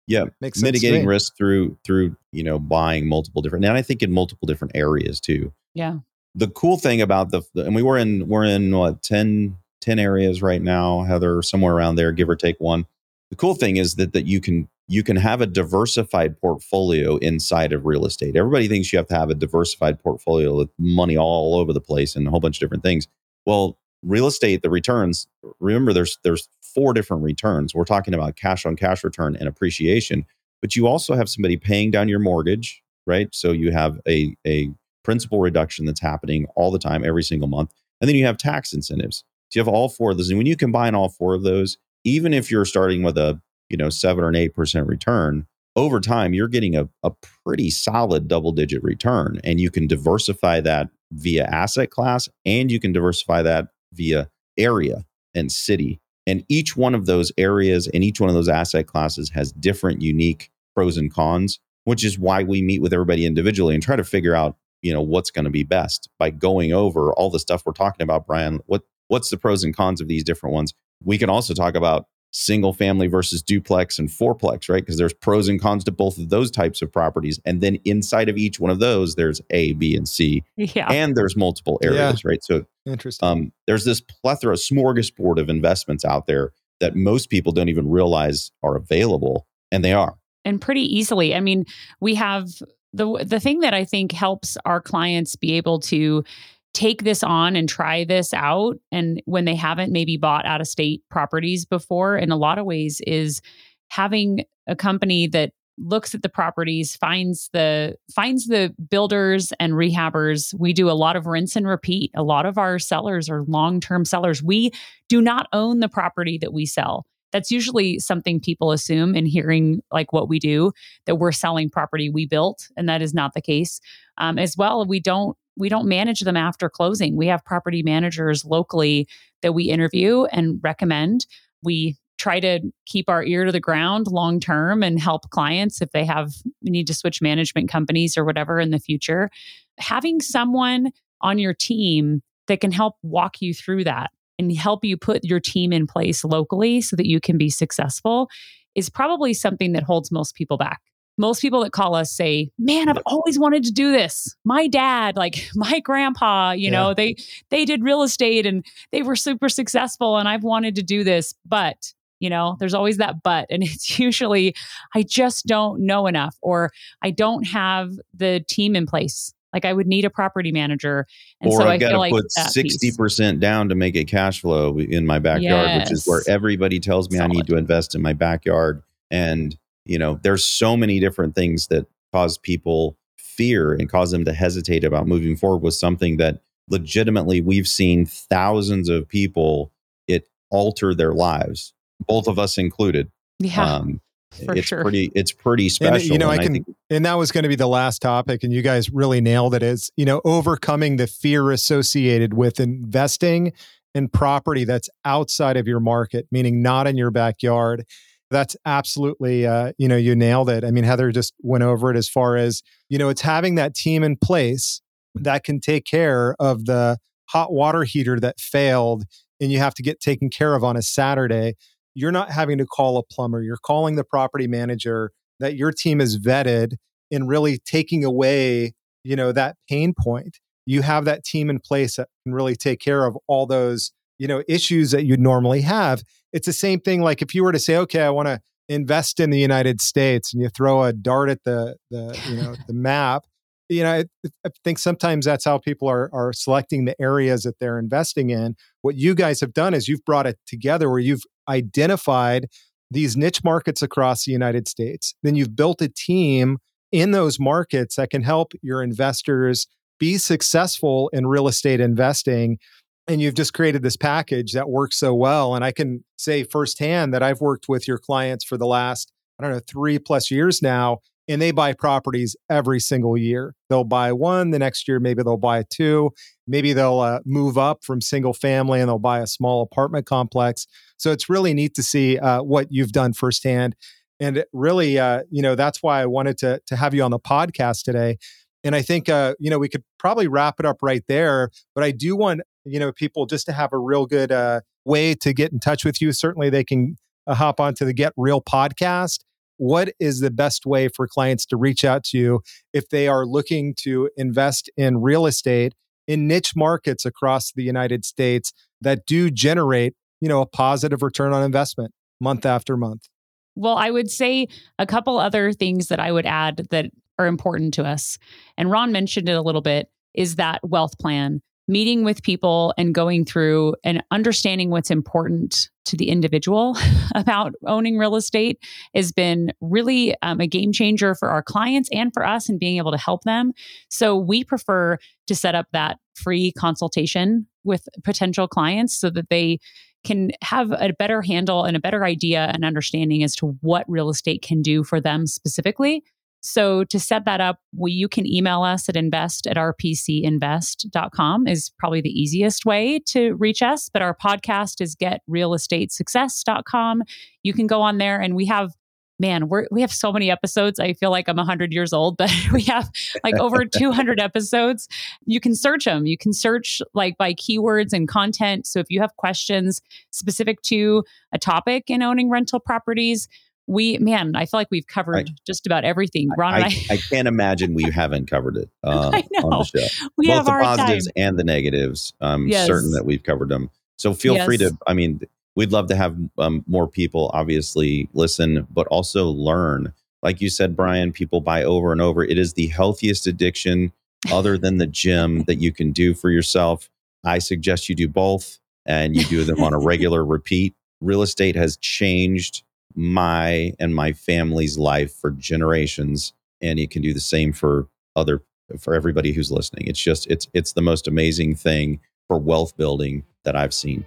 Yeah, 0.07 0.25
Makes 0.41 0.61
mitigating 0.61 1.07
risk 1.07 1.37
through 1.37 1.79
through 1.85 2.17
you 2.33 2.43
know 2.43 2.59
buying 2.59 3.09
multiple 3.09 3.43
different, 3.43 3.65
and 3.65 3.77
I 3.77 3.83
think 3.83 4.03
in 4.03 4.11
multiple 4.11 4.47
different 4.47 4.73
areas 4.75 5.21
too. 5.21 5.53
Yeah. 5.75 5.99
The 6.35 6.49
cool 6.49 6.79
thing 6.79 7.01
about 7.01 7.31
the, 7.31 7.43
and 7.57 7.75
we 7.75 7.83
were 7.83 7.99
in 7.99 8.29
we're 8.29 8.45
in 8.45 8.77
what 8.77 9.03
10 9.03 9.57
10 9.81 9.99
areas 9.99 10.43
right 10.43 10.63
now, 10.63 11.03
Heather, 11.03 11.43
somewhere 11.43 11.75
around 11.75 11.97
there, 11.97 12.13
give 12.13 12.29
or 12.29 12.37
take 12.37 12.57
one. 12.59 12.87
The 13.31 13.37
cool 13.37 13.55
thing 13.55 13.77
is 13.77 13.97
that 13.97 14.13
that 14.13 14.27
you 14.27 14.41
can 14.41 14.69
you 14.89 15.05
can 15.05 15.17
have 15.17 15.41
a 15.41 15.47
diversified 15.47 16.41
portfolio 16.41 17.17
inside 17.19 17.73
of 17.73 17.87
real 17.87 18.05
estate. 18.05 18.35
Everybody 18.35 18.67
thinks 18.67 18.93
you 18.93 18.99
have 18.99 19.07
to 19.07 19.15
have 19.15 19.31
a 19.31 19.35
diversified 19.35 20.01
portfolio 20.01 20.57
with 20.57 20.69
money 20.79 21.17
all 21.17 21.61
over 21.61 21.73
the 21.73 21.81
place 21.81 22.17
and 22.17 22.27
a 22.27 22.31
whole 22.31 22.41
bunch 22.41 22.57
of 22.57 22.61
different 22.61 22.83
things. 22.83 23.07
Well, 23.47 23.79
real 24.03 24.27
estate, 24.27 24.63
the 24.63 24.71
returns, 24.71 25.29
remember 25.61 25.93
there's 25.93 26.19
there's 26.25 26.49
four 26.61 26.93
different 26.93 27.23
returns. 27.23 27.75
We're 27.75 27.85
talking 27.85 28.15
about 28.15 28.37
cash 28.37 28.67
on 28.67 28.77
cash 28.77 29.05
return 29.05 29.37
and 29.37 29.49
appreciation, 29.49 30.27
but 30.61 30.75
you 30.75 30.87
also 30.87 31.15
have 31.15 31.29
somebody 31.29 31.57
paying 31.57 31.91
down 31.93 32.09
your 32.09 32.19
mortgage, 32.19 32.83
right? 33.07 33.29
So 33.33 33.53
you 33.53 33.71
have 33.71 34.01
a 34.09 34.35
a 34.47 34.71
principal 35.05 35.41
reduction 35.41 35.87
that's 35.87 36.01
happening 36.01 36.47
all 36.57 36.71
the 36.71 36.79
time 36.79 37.05
every 37.05 37.23
single 37.23 37.49
month. 37.49 37.73
And 38.01 38.09
then 38.09 38.17
you 38.17 38.25
have 38.27 38.37
tax 38.37 38.73
incentives. 38.73 39.25
So 39.51 39.59
you 39.59 39.65
have 39.65 39.73
all 39.73 39.89
four 39.89 40.13
of 40.13 40.17
those. 40.17 40.31
And 40.31 40.39
when 40.39 40.47
you 40.47 40.57
combine 40.57 40.95
all 40.95 41.09
four 41.09 41.35
of 41.35 41.43
those, 41.43 41.79
even 42.05 42.33
if 42.33 42.51
you're 42.51 42.65
starting 42.65 43.03
with 43.03 43.19
a 43.19 43.41
you 43.69 43.77
know 43.77 43.89
seven 43.89 44.25
or 44.25 44.29
an 44.29 44.37
eight 44.37 44.55
percent 44.55 44.87
return 44.87 45.47
over 45.77 46.01
time 46.01 46.35
you're 46.35 46.49
getting 46.49 46.77
a, 46.77 46.89
a 47.03 47.13
pretty 47.45 47.71
solid 47.71 48.29
double 48.29 48.53
digit 48.53 48.83
return 48.83 49.41
and 49.45 49.61
you 49.61 49.71
can 49.71 49.87
diversify 49.87 50.61
that 50.61 50.89
via 51.13 51.45
asset 51.45 51.91
class 51.91 52.29
and 52.45 52.71
you 52.71 52.81
can 52.81 52.93
diversify 52.93 53.41
that 53.43 53.69
via 53.93 54.29
area 54.59 55.05
and 55.35 55.51
city 55.51 56.01
and 56.27 56.45
each 56.49 56.77
one 56.77 56.95
of 56.95 57.07
those 57.07 57.33
areas 57.39 57.89
and 57.89 58.05
each 58.05 58.21
one 58.21 58.29
of 58.29 58.35
those 58.35 58.49
asset 58.49 58.87
classes 58.87 59.31
has 59.31 59.53
different 59.53 60.03
unique 60.03 60.51
pros 60.75 60.97
and 60.97 61.13
cons 61.13 61.61
which 61.85 62.05
is 62.05 62.19
why 62.19 62.43
we 62.43 62.61
meet 62.61 62.83
with 62.83 62.93
everybody 62.93 63.25
individually 63.25 63.75
and 63.75 63.83
try 63.83 63.97
to 63.97 64.05
figure 64.05 64.35
out 64.35 64.57
you 64.83 64.93
know 64.93 65.03
what's 65.03 65.31
going 65.31 65.45
to 65.45 65.51
be 65.51 65.63
best 65.65 66.09
by 66.19 66.31
going 66.31 66.73
over 66.73 67.13
all 67.15 67.31
the 67.31 67.39
stuff 67.39 67.63
we're 67.65 67.73
talking 67.73 68.03
about 68.03 68.27
brian 68.27 68.61
what 68.67 68.83
what's 69.09 69.31
the 69.31 69.37
pros 69.37 69.65
and 69.65 69.77
cons 69.77 70.01
of 70.01 70.09
these 70.09 70.25
different 70.25 70.55
ones 70.55 70.75
we 71.05 71.19
can 71.19 71.31
also 71.31 71.55
talk 71.55 71.75
about 71.75 72.07
single 72.33 72.73
family 72.73 73.07
versus 73.07 73.43
duplex 73.43 73.99
and 73.99 74.09
fourplex, 74.09 74.69
right? 74.69 74.83
Because 74.83 74.97
there's 74.97 75.13
pros 75.13 75.49
and 75.49 75.61
cons 75.61 75.85
to 75.85 75.93
both 75.93 76.19
of 76.19 76.29
those 76.29 76.51
types 76.51 76.83
of 76.83 76.93
properties. 76.93 77.41
And 77.45 77.61
then 77.61 77.77
inside 77.85 78.29
of 78.29 78.37
each 78.37 78.61
one 78.61 78.71
of 78.71 78.79
those, 78.79 79.17
there's 79.17 79.41
A, 79.51 79.73
B, 79.75 79.97
and 79.97 80.09
C. 80.09 80.45
Yeah. 80.57 80.91
And 80.91 81.17
there's 81.17 81.37
multiple 81.37 81.81
areas, 81.83 82.23
yeah. 82.25 82.31
right? 82.31 82.43
So 82.43 82.65
interesting. 82.87 83.29
Um, 83.29 83.53
there's 83.67 83.85
this 83.85 84.01
plethora, 84.01 84.55
smorgasbord 84.55 85.41
of 85.41 85.49
investments 85.49 86.05
out 86.05 86.27
there 86.27 86.53
that 86.81 86.95
most 86.95 87.31
people 87.31 87.53
don't 87.53 87.69
even 87.69 87.91
realize 87.91 88.53
are 88.63 88.77
available, 88.77 89.47
and 89.71 89.85
they 89.85 89.93
are. 89.93 90.17
And 90.45 90.61
pretty 90.61 90.83
easily. 90.83 91.35
I 91.35 91.41
mean, 91.41 91.67
we 92.01 92.15
have 92.15 92.49
the 92.93 93.25
the 93.25 93.41
thing 93.41 93.61
that 93.61 93.75
I 93.75 93.85
think 93.85 94.13
helps 94.13 94.57
our 94.65 94.81
clients 94.81 95.37
be 95.37 95.53
able 95.53 95.81
to 95.81 96.25
take 96.73 97.03
this 97.03 97.23
on 97.23 97.57
and 97.57 97.69
try 97.69 98.05
this 98.05 98.33
out 98.33 98.77
and 98.93 99.21
when 99.25 99.45
they 99.45 99.57
haven't 99.57 99.93
maybe 99.93 100.17
bought 100.17 100.47
out 100.47 100.61
of 100.61 100.69
state 100.69 101.03
properties 101.11 101.65
before 101.65 102.17
in 102.17 102.31
a 102.31 102.37
lot 102.37 102.59
of 102.59 102.65
ways 102.65 103.01
is 103.07 103.41
having 103.89 104.45
a 104.69 104.77
company 104.77 105.27
that 105.27 105.51
looks 105.79 106.15
at 106.15 106.23
the 106.23 106.29
properties 106.29 106.95
finds 106.97 107.49
the 107.53 107.97
finds 108.15 108.47
the 108.47 108.75
builders 108.91 109.53
and 109.59 109.73
rehabbers. 109.73 110.55
We 110.59 110.73
do 110.73 110.91
a 110.91 110.93
lot 110.93 111.17
of 111.17 111.27
rinse 111.27 111.57
and 111.57 111.67
repeat. 111.67 112.11
A 112.15 112.23
lot 112.23 112.47
of 112.47 112.59
our 112.59 112.79
sellers 112.79 113.29
are 113.29 113.43
long-term 113.45 114.05
sellers. 114.05 114.43
We 114.43 114.71
do 115.09 115.21
not 115.21 115.49
own 115.53 115.81
the 115.81 115.89
property 115.89 116.39
that 116.39 116.53
we 116.53 116.67
sell 116.67 117.07
that's 117.33 117.51
usually 117.51 117.99
something 117.99 118.41
people 118.41 118.73
assume 118.73 119.15
in 119.15 119.27
hearing 119.27 119.83
like 119.93 120.13
what 120.13 120.29
we 120.29 120.39
do 120.39 120.73
that 121.07 121.17
we're 121.17 121.33
selling 121.33 121.71
property 121.71 122.11
we 122.11 122.27
built 122.27 122.69
and 122.77 122.89
that 122.89 123.03
is 123.03 123.15
not 123.15 123.35
the 123.35 123.41
case 123.41 123.81
um, 124.19 124.39
as 124.39 124.57
well 124.57 124.85
we 124.85 125.01
don't 125.01 125.37
we 125.61 125.69
don't 125.69 125.87
manage 125.87 126.21
them 126.21 126.37
after 126.37 126.69
closing. 126.69 127.17
We 127.17 127.27
have 127.27 127.45
property 127.45 127.83
managers 127.83 128.45
locally 128.45 129.07
that 129.43 129.53
we 129.53 129.65
interview 129.65 130.25
and 130.25 130.59
recommend. 130.63 131.27
We 131.63 131.97
try 132.19 132.41
to 132.41 132.61
keep 132.87 133.09
our 133.09 133.23
ear 133.25 133.45
to 133.45 133.53
the 133.53 133.61
ground 133.61 134.07
long 134.09 134.41
term 134.41 134.83
and 134.83 134.99
help 134.99 135.31
clients 135.31 135.81
if 135.81 135.91
they 135.93 136.05
have 136.05 136.33
need 136.63 136.87
to 136.87 136.95
switch 136.95 137.23
management 137.23 137.71
companies 137.71 138.17
or 138.17 138.25
whatever 138.25 138.59
in 138.59 138.71
the 138.71 138.79
future. 138.79 139.31
Having 139.79 140.21
someone 140.21 140.91
on 141.21 141.39
your 141.39 141.55
team 141.55 142.23
that 142.47 142.61
can 142.61 142.73
help 142.73 142.97
walk 143.03 143.41
you 143.41 143.55
through 143.55 143.85
that 143.85 144.11
and 144.49 144.57
help 144.57 144.85
you 144.85 144.97
put 144.97 145.25
your 145.25 145.41
team 145.41 145.73
in 145.73 145.87
place 145.87 146.25
locally 146.25 146.81
so 146.81 146.97
that 146.97 147.07
you 147.07 147.21
can 147.21 147.39
be 147.39 147.51
successful 147.51 148.29
is 148.75 148.89
probably 148.89 149.35
something 149.35 149.73
that 149.73 149.83
holds 149.83 150.11
most 150.11 150.35
people 150.35 150.57
back 150.57 150.81
most 151.19 151.43
people 151.43 151.63
that 151.63 151.73
call 151.73 151.95
us 151.95 152.11
say, 152.11 152.51
"Man, 152.59 152.89
I've 152.89 153.03
always 153.05 153.39
wanted 153.39 153.63
to 153.65 153.73
do 153.73 153.93
this. 153.93 154.35
My 154.43 154.67
dad, 154.67 155.17
like 155.17 155.51
my 155.55 155.79
grandpa, 155.81 156.53
you 156.53 156.65
yeah. 156.65 156.71
know, 156.71 156.95
they 156.95 157.15
they 157.51 157.67
did 157.67 157.85
real 157.85 158.03
estate 158.03 158.47
and 158.47 158.65
they 158.91 159.03
were 159.03 159.17
super 159.17 159.51
successful 159.51 160.17
and 160.17 160.27
I've 160.27 160.43
wanted 160.43 160.75
to 160.77 160.83
do 160.83 161.05
this, 161.05 161.35
but 161.45 161.93
you 162.21 162.31
know 162.31 162.57
there's 162.61 162.75
always 162.75 162.99
that 162.99 163.23
but 163.23 163.47
and 163.51 163.63
it's 163.65 163.99
usually 163.99 164.55
i 164.95 165.03
just 165.03 165.47
don't 165.47 165.81
know 165.81 166.07
enough 166.07 166.37
or 166.43 166.71
i 167.03 167.11
don't 167.11 167.45
have 167.45 167.93
the 168.15 168.45
team 168.47 168.77
in 168.77 168.87
place 168.87 169.35
like 169.53 169.65
i 169.65 169.73
would 169.73 169.87
need 169.87 170.05
a 170.05 170.11
property 170.11 170.53
manager 170.53 171.07
and 171.41 171.53
or 171.53 171.61
so 171.61 171.69
i've 171.69 171.81
got 171.81 171.91
to 171.91 171.99
like 171.99 172.13
put 172.13 172.27
60% 172.29 172.63
piece. 172.63 173.39
down 173.39 173.69
to 173.69 173.75
make 173.75 173.97
a 173.97 174.05
cash 174.05 174.41
flow 174.41 174.79
in 174.79 175.07
my 175.07 175.19
backyard 175.19 175.67
yes. 175.67 175.89
which 175.91 175.93
is 175.93 176.07
where 176.07 176.23
everybody 176.29 176.81
tells 176.81 177.11
me 177.11 177.19
Solid. 177.19 177.31
i 177.31 177.35
need 177.35 177.47
to 177.47 177.57
invest 177.57 177.95
in 177.95 178.03
my 178.03 178.13
backyard 178.13 178.83
and 179.11 179.57
you 179.85 179.99
know 179.99 180.19
there's 180.23 180.45
so 180.45 180.77
many 180.77 181.01
different 181.01 181.35
things 181.35 181.69
that 181.69 181.87
cause 182.13 182.39
people 182.39 182.97
fear 183.17 183.73
and 183.73 183.89
cause 183.89 184.11
them 184.11 184.25
to 184.25 184.33
hesitate 184.33 184.85
about 184.85 185.07
moving 185.07 185.37
forward 185.37 185.63
with 185.63 185.75
something 185.75 186.17
that 186.19 186.41
legitimately 186.69 187.41
we've 187.41 187.69
seen 187.69 188.05
thousands 188.05 188.89
of 188.89 189.09
people 189.09 189.73
it 190.07 190.29
alter 190.51 190.95
their 190.95 191.13
lives 191.13 191.73
both 192.07 192.27
of 192.29 192.39
us 192.39 192.59
included 192.59 193.11
yeah 193.39 193.77
um, 193.77 194.01
for 194.47 194.57
it's 194.57 194.69
sure. 194.69 194.83
pretty 194.83 195.11
it's 195.15 195.33
pretty 195.33 195.69
special 195.69 195.95
and, 195.95 196.05
you 196.05 196.19
know 196.19 196.31
and 196.31 196.41
i 196.41 196.43
can 196.43 196.53
think, 196.53 196.77
and 196.89 197.05
that 197.05 197.15
was 197.15 197.33
going 197.33 197.43
to 197.43 197.49
be 197.49 197.57
the 197.57 197.67
last 197.67 198.01
topic 198.01 198.45
and 198.45 198.53
you 198.53 198.63
guys 198.63 198.91
really 198.91 199.21
nailed 199.21 199.55
it 199.55 199.63
is 199.63 199.91
you 199.97 200.05
know 200.05 200.21
overcoming 200.25 200.97
the 200.97 201.07
fear 201.07 201.51
associated 201.51 202.35
with 202.35 202.61
investing 202.61 203.53
in 203.95 204.09
property 204.09 204.65
that's 204.65 204.89
outside 205.05 205.57
of 205.57 205.67
your 205.67 205.81
market 205.81 206.27
meaning 206.31 206.63
not 206.63 206.87
in 206.87 206.97
your 206.97 207.11
backyard 207.11 207.85
that's 208.31 208.57
absolutely, 208.65 209.47
uh, 209.47 209.73
you 209.77 209.89
know, 209.89 209.97
you 209.97 210.15
nailed 210.15 210.49
it. 210.49 210.65
I 210.65 210.71
mean, 210.71 210.85
Heather 210.85 211.11
just 211.11 211.35
went 211.41 211.65
over 211.65 211.91
it 211.91 211.97
as 211.97 212.09
far 212.09 212.37
as, 212.37 212.63
you 212.89 212.97
know, 212.97 213.09
it's 213.09 213.23
having 213.23 213.57
that 213.57 213.75
team 213.75 214.05
in 214.05 214.17
place 214.17 214.81
that 215.17 215.43
can 215.43 215.61
take 215.61 215.85
care 215.85 216.37
of 216.39 216.67
the 216.67 216.99
hot 217.27 217.53
water 217.53 217.83
heater 217.83 218.21
that 218.21 218.39
failed 218.39 219.05
and 219.41 219.51
you 219.51 219.59
have 219.59 219.75
to 219.75 219.83
get 219.83 220.01
taken 220.01 220.31
care 220.31 220.55
of 220.55 220.63
on 220.63 220.77
a 220.77 220.83
Saturday. 220.83 221.55
You're 221.95 222.13
not 222.13 222.31
having 222.31 222.59
to 222.59 222.67
call 222.67 222.99
a 222.99 223.03
plumber. 223.03 223.43
You're 223.43 223.59
calling 223.59 223.97
the 223.97 224.05
property 224.05 224.47
manager 224.47 225.13
that 225.39 225.57
your 225.57 225.73
team 225.73 226.01
is 226.01 226.19
vetted 226.19 226.75
and 227.11 227.29
really 227.29 227.59
taking 227.59 228.05
away, 228.05 228.73
you 229.05 229.17
know, 229.17 229.33
that 229.33 229.57
pain 229.69 229.95
point. 229.99 230.39
You 230.67 230.83
have 230.83 231.05
that 231.07 231.25
team 231.25 231.51
in 231.51 231.59
place 231.59 231.97
that 231.97 232.09
can 232.25 232.35
really 232.35 232.55
take 232.55 232.81
care 232.81 233.05
of 233.07 233.17
all 233.27 233.47
those 233.47 233.93
you 234.21 234.29
know 234.29 234.45
issues 234.47 234.93
that 234.93 235.05
you'd 235.05 235.19
normally 235.19 235.63
have 235.63 236.05
it's 236.33 236.47
the 236.47 236.53
same 236.53 236.79
thing 236.79 237.01
like 237.01 237.23
if 237.23 237.35
you 237.35 237.43
were 237.43 237.51
to 237.51 237.59
say 237.59 237.77
okay 237.77 238.03
i 238.03 238.11
want 238.11 238.29
to 238.29 238.39
invest 238.69 239.19
in 239.19 239.31
the 239.31 239.39
united 239.39 239.81
states 239.81 240.33
and 240.33 240.43
you 240.43 240.49
throw 240.51 240.85
a 240.85 240.93
dart 240.93 241.29
at 241.31 241.43
the 241.45 241.75
the 241.91 242.17
you 242.29 242.37
know 242.37 242.55
the 242.69 242.75
map 242.75 243.25
you 243.69 243.83
know 243.83 243.91
I, 243.91 244.05
I, 244.45 244.51
think 244.63 244.79
sometimes 244.79 245.25
that's 245.25 245.45
how 245.45 245.59
people 245.59 245.89
are 245.89 246.11
are 246.13 246.33
selecting 246.33 246.85
the 246.85 247.01
areas 247.01 247.43
that 247.45 247.59
they're 247.59 247.79
investing 247.79 248.31
in 248.31 248.57
what 248.83 248.95
you 248.95 249.15
guys 249.15 249.41
have 249.41 249.55
done 249.55 249.75
is 249.75 249.89
you've 249.89 250.05
brought 250.05 250.27
it 250.27 250.39
together 250.47 250.91
where 250.91 251.01
you've 251.01 251.25
identified 251.51 252.47
these 252.91 253.17
niche 253.17 253.45
markets 253.45 253.83
across 253.83 254.25
the 254.25 254.33
united 254.33 254.69
states 254.69 255.15
then 255.23 255.35
you've 255.35 255.57
built 255.57 255.83
a 255.83 255.89
team 255.89 256.59
in 256.93 257.11
those 257.11 257.39
markets 257.39 257.97
that 257.97 258.11
can 258.11 258.23
help 258.23 258.53
your 258.63 258.83
investors 258.83 259.67
be 259.99 260.17
successful 260.17 261.11
in 261.13 261.27
real 261.27 261.49
estate 261.49 261.81
investing 261.81 262.59
and 263.07 263.21
you've 263.21 263.35
just 263.35 263.55
created 263.55 263.83
this 263.83 263.97
package 263.97 264.53
that 264.53 264.69
works 264.69 264.97
so 264.97 265.15
well 265.15 265.55
and 265.55 265.65
i 265.65 265.73
can 265.73 266.05
say 266.17 266.43
firsthand 266.45 267.13
that 267.13 267.23
i've 267.23 267.41
worked 267.41 267.69
with 267.69 267.87
your 267.87 267.99
clients 267.99 268.45
for 268.45 268.57
the 268.57 268.67
last 268.67 269.13
i 269.39 269.43
don't 269.43 269.53
know 269.53 269.61
three 269.69 269.99
plus 269.99 270.31
years 270.31 270.63
now 270.63 270.99
and 271.31 271.41
they 271.41 271.53
buy 271.53 271.73
properties 271.73 272.37
every 272.51 272.81
single 272.81 273.17
year. 273.17 273.55
They'll 273.69 273.85
buy 273.85 274.13
one 274.13 274.51
the 274.51 274.59
next 274.59 274.89
year 274.89 274.99
maybe 274.99 275.23
they'll 275.23 275.37
buy 275.37 275.65
two. 275.71 276.11
Maybe 276.47 276.73
they'll 276.73 276.99
uh, 276.99 277.21
move 277.25 277.57
up 277.57 277.85
from 277.85 278.01
single 278.01 278.35
family 278.35 278.81
and 278.81 278.89
they'll 278.89 278.99
buy 278.99 279.21
a 279.21 279.27
small 279.27 279.63
apartment 279.63 280.07
complex. 280.07 280.67
So 280.97 281.13
it's 281.13 281.29
really 281.29 281.55
neat 281.55 281.75
to 281.77 281.83
see 281.85 282.19
uh, 282.19 282.43
what 282.43 282.67
you've 282.71 282.91
done 282.91 283.13
firsthand. 283.13 283.77
And 284.19 284.45
really 284.53 284.99
uh, 284.99 285.23
you 285.31 285.41
know 285.41 285.55
that's 285.55 285.83
why 285.83 286.03
i 286.03 286.07
wanted 286.07 286.37
to, 286.39 286.61
to 286.67 286.77
have 286.77 286.95
you 286.95 287.03
on 287.03 287.13
the 287.13 287.21
podcast 287.21 287.85
today. 287.85 288.19
And 288.63 288.77
I 288.77 288.83
think, 288.83 289.09
uh, 289.09 289.35
you 289.39 289.49
know, 289.49 289.59
we 289.59 289.71
could 289.71 289.85
probably 289.99 290.29
wrap 290.29 290.57
it 290.61 290.67
up 290.67 290.79
right 290.83 291.03
there. 291.09 291.51
But 291.75 291.85
I 291.85 291.93
do 291.93 292.17
want 292.17 292.43
you 292.65 292.81
know 292.81 292.93
people 292.93 293.27
just 293.27 293.47
to 293.47 293.53
have 293.53 293.73
a 293.73 293.79
real 293.79 294.05
good 294.05 294.33
uh, 294.33 294.63
way 294.85 295.15
to 295.15 295.33
get 295.33 295.53
in 295.53 295.61
touch 295.61 295.85
with 295.85 296.03
you. 296.03 296.13
Certainly 296.13 296.51
they 296.51 296.65
can 296.65 296.97
uh, 297.27 297.35
hop 297.35 297.61
onto 297.61 297.85
the 297.85 297.95
get 297.95 298.13
real 298.17 298.43
podcast 298.43 299.21
what 299.61 299.93
is 300.01 300.21
the 300.21 300.31
best 300.31 300.65
way 300.65 300.89
for 300.89 301.07
clients 301.07 301.45
to 301.45 301.57
reach 301.57 301.85
out 301.85 302.03
to 302.03 302.17
you 302.17 302.41
if 302.73 302.89
they 302.89 303.07
are 303.07 303.27
looking 303.27 303.75
to 303.75 304.09
invest 304.17 304.71
in 304.77 305.03
real 305.03 305.27
estate 305.27 305.75
in 306.09 306.27
niche 306.27 306.57
markets 306.57 307.05
across 307.05 307.53
the 307.53 307.63
united 307.63 308.05
states 308.05 308.55
that 308.81 309.05
do 309.07 309.31
generate 309.31 309.93
you 310.23 310.29
know 310.29 310.41
a 310.41 310.47
positive 310.47 311.03
return 311.03 311.35
on 311.35 311.43
investment 311.43 311.93
month 312.21 312.47
after 312.47 312.77
month 312.77 313.09
Well, 313.57 313.77
I 313.77 313.91
would 313.91 314.11
say 314.11 314.47
a 314.79 314.87
couple 314.87 315.19
other 315.19 315.53
things 315.53 315.89
that 315.89 316.01
I 316.01 316.13
would 316.13 316.27
add 316.27 316.69
that 316.71 316.87
are 317.19 317.27
important 317.27 317.75
to 317.75 317.85
us. 317.85 318.17
And 318.57 318.71
Ron 318.71 318.93
mentioned 318.93 319.29
it 319.29 319.33
a 319.33 319.43
little 319.43 319.61
bit 319.61 319.89
is 320.15 320.37
that 320.37 320.61
wealth 320.63 320.99
plan 320.99 321.43
meeting 321.71 322.05
with 322.05 322.23
people 322.25 322.75
and 322.77 322.93
going 322.93 323.25
through 323.25 323.77
and 323.85 324.03
understanding 324.11 324.71
what's 324.71 324.91
important 324.91 325.71
to 325.85 325.97
the 325.97 326.09
individual 326.09 326.77
about 327.15 327.55
owning 327.67 327.97
real 327.97 328.17
estate 328.17 328.59
has 328.95 329.13
been 329.13 329.53
really 329.61 330.15
um, 330.23 330.41
a 330.41 330.49
game 330.49 330.73
changer 330.73 331.15
for 331.15 331.29
our 331.31 331.43
clients 331.43 331.89
and 331.93 332.13
for 332.13 332.27
us 332.27 332.49
and 332.49 332.59
being 332.59 332.77
able 332.77 332.91
to 332.91 332.99
help 332.99 333.23
them. 333.23 333.53
So 333.89 334.17
we 334.17 334.43
prefer 334.43 334.99
to 335.29 335.35
set 335.35 335.55
up 335.55 335.67
that 335.73 335.99
free 336.15 336.53
consultation 336.53 337.47
with 337.63 337.89
potential 338.03 338.49
clients 338.49 339.01
so 339.01 339.09
that 339.11 339.29
they 339.31 339.59
can 340.03 340.33
have 340.43 340.73
a 340.73 340.93
better 340.99 341.23
handle 341.23 341.65
and 341.65 341.77
a 341.77 341.81
better 341.81 342.05
idea 342.05 342.51
and 342.53 342.65
understanding 342.65 343.23
as 343.23 343.37
to 343.37 343.57
what 343.61 343.85
real 343.87 344.11
estate 344.11 344.43
can 344.43 344.61
do 344.61 344.83
for 344.83 345.01
them 345.01 345.27
specifically 345.27 346.03
so 346.41 346.85
to 346.85 346.99
set 346.99 347.27
that 347.27 347.41
up, 347.41 347.61
we, 347.77 347.93
you 347.93 348.09
can 348.09 348.27
email 348.27 348.63
us 348.63 348.89
at 348.89 348.97
invest 348.97 349.47
at 349.47 349.57
rpcinvest.com 349.57 351.47
is 351.47 351.71
probably 351.79 352.01
the 352.01 352.09
easiest 352.09 352.65
way 352.65 352.99
to 353.07 353.35
reach 353.35 353.63
us. 353.63 353.91
But 353.93 354.03
our 354.03 354.17
podcast 354.17 354.81
is 354.81 354.97
getrealestatesuccess.com. 354.97 357.03
You 357.43 357.53
can 357.53 357.67
go 357.67 357.83
on 357.83 357.99
there 357.99 358.21
and 358.21 358.35
we 358.35 358.47
have 358.47 358.73
man, 359.21 359.49
we're, 359.49 359.67
we 359.71 359.83
have 359.83 359.93
so 359.93 360.13
many 360.13 360.31
episodes. 360.31 360.81
I 360.81 360.95
feel 360.95 361.11
like 361.11 361.29
I'm 361.29 361.37
100 361.37 361.73
years 361.73 361.93
old, 361.93 362.17
but 362.17 362.33
we 362.53 362.63
have 362.63 362.91
like 363.23 363.37
over 363.37 363.65
200 363.67 364.19
episodes. 364.19 364.89
You 365.27 365.41
can 365.41 365.55
search 365.55 365.85
them. 365.85 366.07
You 366.07 366.17
can 366.17 366.33
search 366.33 366.81
like 366.95 367.19
by 367.19 367.35
keywords 367.35 367.93
and 367.93 368.09
content. 368.09 368.67
So 368.67 368.81
if 368.81 368.87
you 368.89 369.01
have 369.03 369.15
questions 369.17 369.83
specific 370.11 370.63
to 370.63 371.05
a 371.33 371.39
topic 371.39 371.91
in 371.91 372.03
owning 372.03 372.31
rental 372.31 372.59
properties, 372.59 373.29
we 373.71 373.97
man 373.99 374.35
i 374.35 374.45
feel 374.45 374.59
like 374.59 374.71
we've 374.71 374.87
covered 374.87 375.29
I, 375.31 375.35
just 375.47 375.65
about 375.65 375.85
everything 375.85 376.29
ron 376.37 376.55
I, 376.55 376.59
I, 376.59 376.87
I, 376.91 376.97
can't 376.97 377.29
imagine 377.29 377.73
we 377.73 377.85
haven't 377.85 378.29
covered 378.29 378.57
it 378.57 378.69
I 378.85 379.25
know. 379.31 379.49
on 379.49 379.51
the 379.51 379.65
show 379.65 380.07
we 380.17 380.27
both 380.27 380.37
have 380.37 380.47
the 380.47 380.53
positives 380.53 381.07
time. 381.07 381.13
and 381.17 381.39
the 381.39 381.45
negatives 381.45 382.13
i'm 382.21 382.49
yes. 382.49 382.67
certain 382.67 382.91
that 382.93 383.05
we've 383.05 383.23
covered 383.23 383.49
them 383.49 383.71
so 383.97 384.13
feel 384.13 384.35
yes. 384.35 384.45
free 384.45 384.59
to 384.59 384.77
i 384.87 384.93
mean 384.93 385.21
we'd 385.55 385.73
love 385.73 385.87
to 385.89 385.97
have 385.97 386.17
um, 386.39 386.65
more 386.67 386.89
people 386.89 387.31
obviously 387.33 388.09
listen 388.13 388.67
but 388.71 388.87
also 388.89 389.27
learn 389.27 389.93
like 390.23 390.41
you 390.41 390.51
said 390.51 390.77
brian 390.77 391.13
people 391.13 391.41
buy 391.41 391.63
over 391.63 391.93
and 391.93 392.03
over 392.03 392.25
it 392.25 392.39
is 392.39 392.55
the 392.55 392.67
healthiest 392.67 393.27
addiction 393.27 393.93
other 394.33 394.59
than 394.59 394.79
the 394.79 394.87
gym 394.87 395.45
that 395.45 395.57
you 395.57 395.73
can 395.73 395.93
do 395.93 396.13
for 396.13 396.31
yourself 396.31 396.91
i 397.25 397.39
suggest 397.39 397.89
you 397.89 397.95
do 397.95 398.09
both 398.09 398.59
and 398.85 399.15
you 399.15 399.25
do 399.27 399.45
them 399.45 399.63
on 399.63 399.73
a 399.73 399.79
regular 399.85 400.25
repeat 400.25 400.75
real 401.01 401.23
estate 401.23 401.55
has 401.55 401.77
changed 401.77 402.65
my 402.95 403.73
and 403.79 403.95
my 403.95 404.13
family's 404.13 404.79
life 404.79 405.13
for 405.15 405.31
generations 405.31 406.33
and 406.61 406.79
it 406.79 406.91
can 406.91 407.03
do 407.03 407.15
the 407.15 407.21
same 407.21 407.53
for 407.53 407.89
other 408.17 408.43
for 408.79 408.95
everybody 408.95 409.33
who's 409.33 409.51
listening. 409.51 409.87
It's 409.87 410.01
just 410.01 410.27
it's 410.29 410.49
it's 410.55 410.73
the 410.73 410.83
most 410.83 411.09
amazing 411.09 411.55
thing 411.55 412.01
for 412.29 412.39
wealth 412.39 412.77
building 412.77 413.25
that 413.45 413.57
i've 413.57 413.75
seen. 413.75 414.07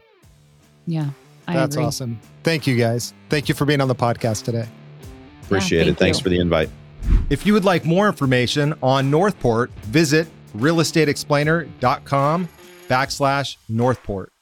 Yeah 0.85 1.09
I 1.47 1.55
that's 1.55 1.75
agree. 1.75 1.85
awesome. 1.85 2.19
Thank 2.43 2.67
you 2.67 2.77
guys. 2.77 3.13
Thank 3.29 3.49
you 3.49 3.55
for 3.55 3.65
being 3.65 3.81
on 3.81 3.87
the 3.87 3.95
podcast 3.95 4.43
today. 4.43 4.67
Appreciate 5.43 5.85
yeah, 5.85 5.91
it 5.91 5.97
thanks 5.97 6.19
you. 6.19 6.23
for 6.23 6.29
the 6.29 6.39
invite. 6.39 6.69
If 7.29 7.45
you 7.45 7.53
would 7.53 7.65
like 7.65 7.85
more 7.85 8.07
information 8.07 8.73
on 8.81 9.11
northport 9.11 9.71
visit 9.81 10.27
realestateexplainer.com 10.55 12.47
backslash 12.87 13.57
northport 13.67 14.32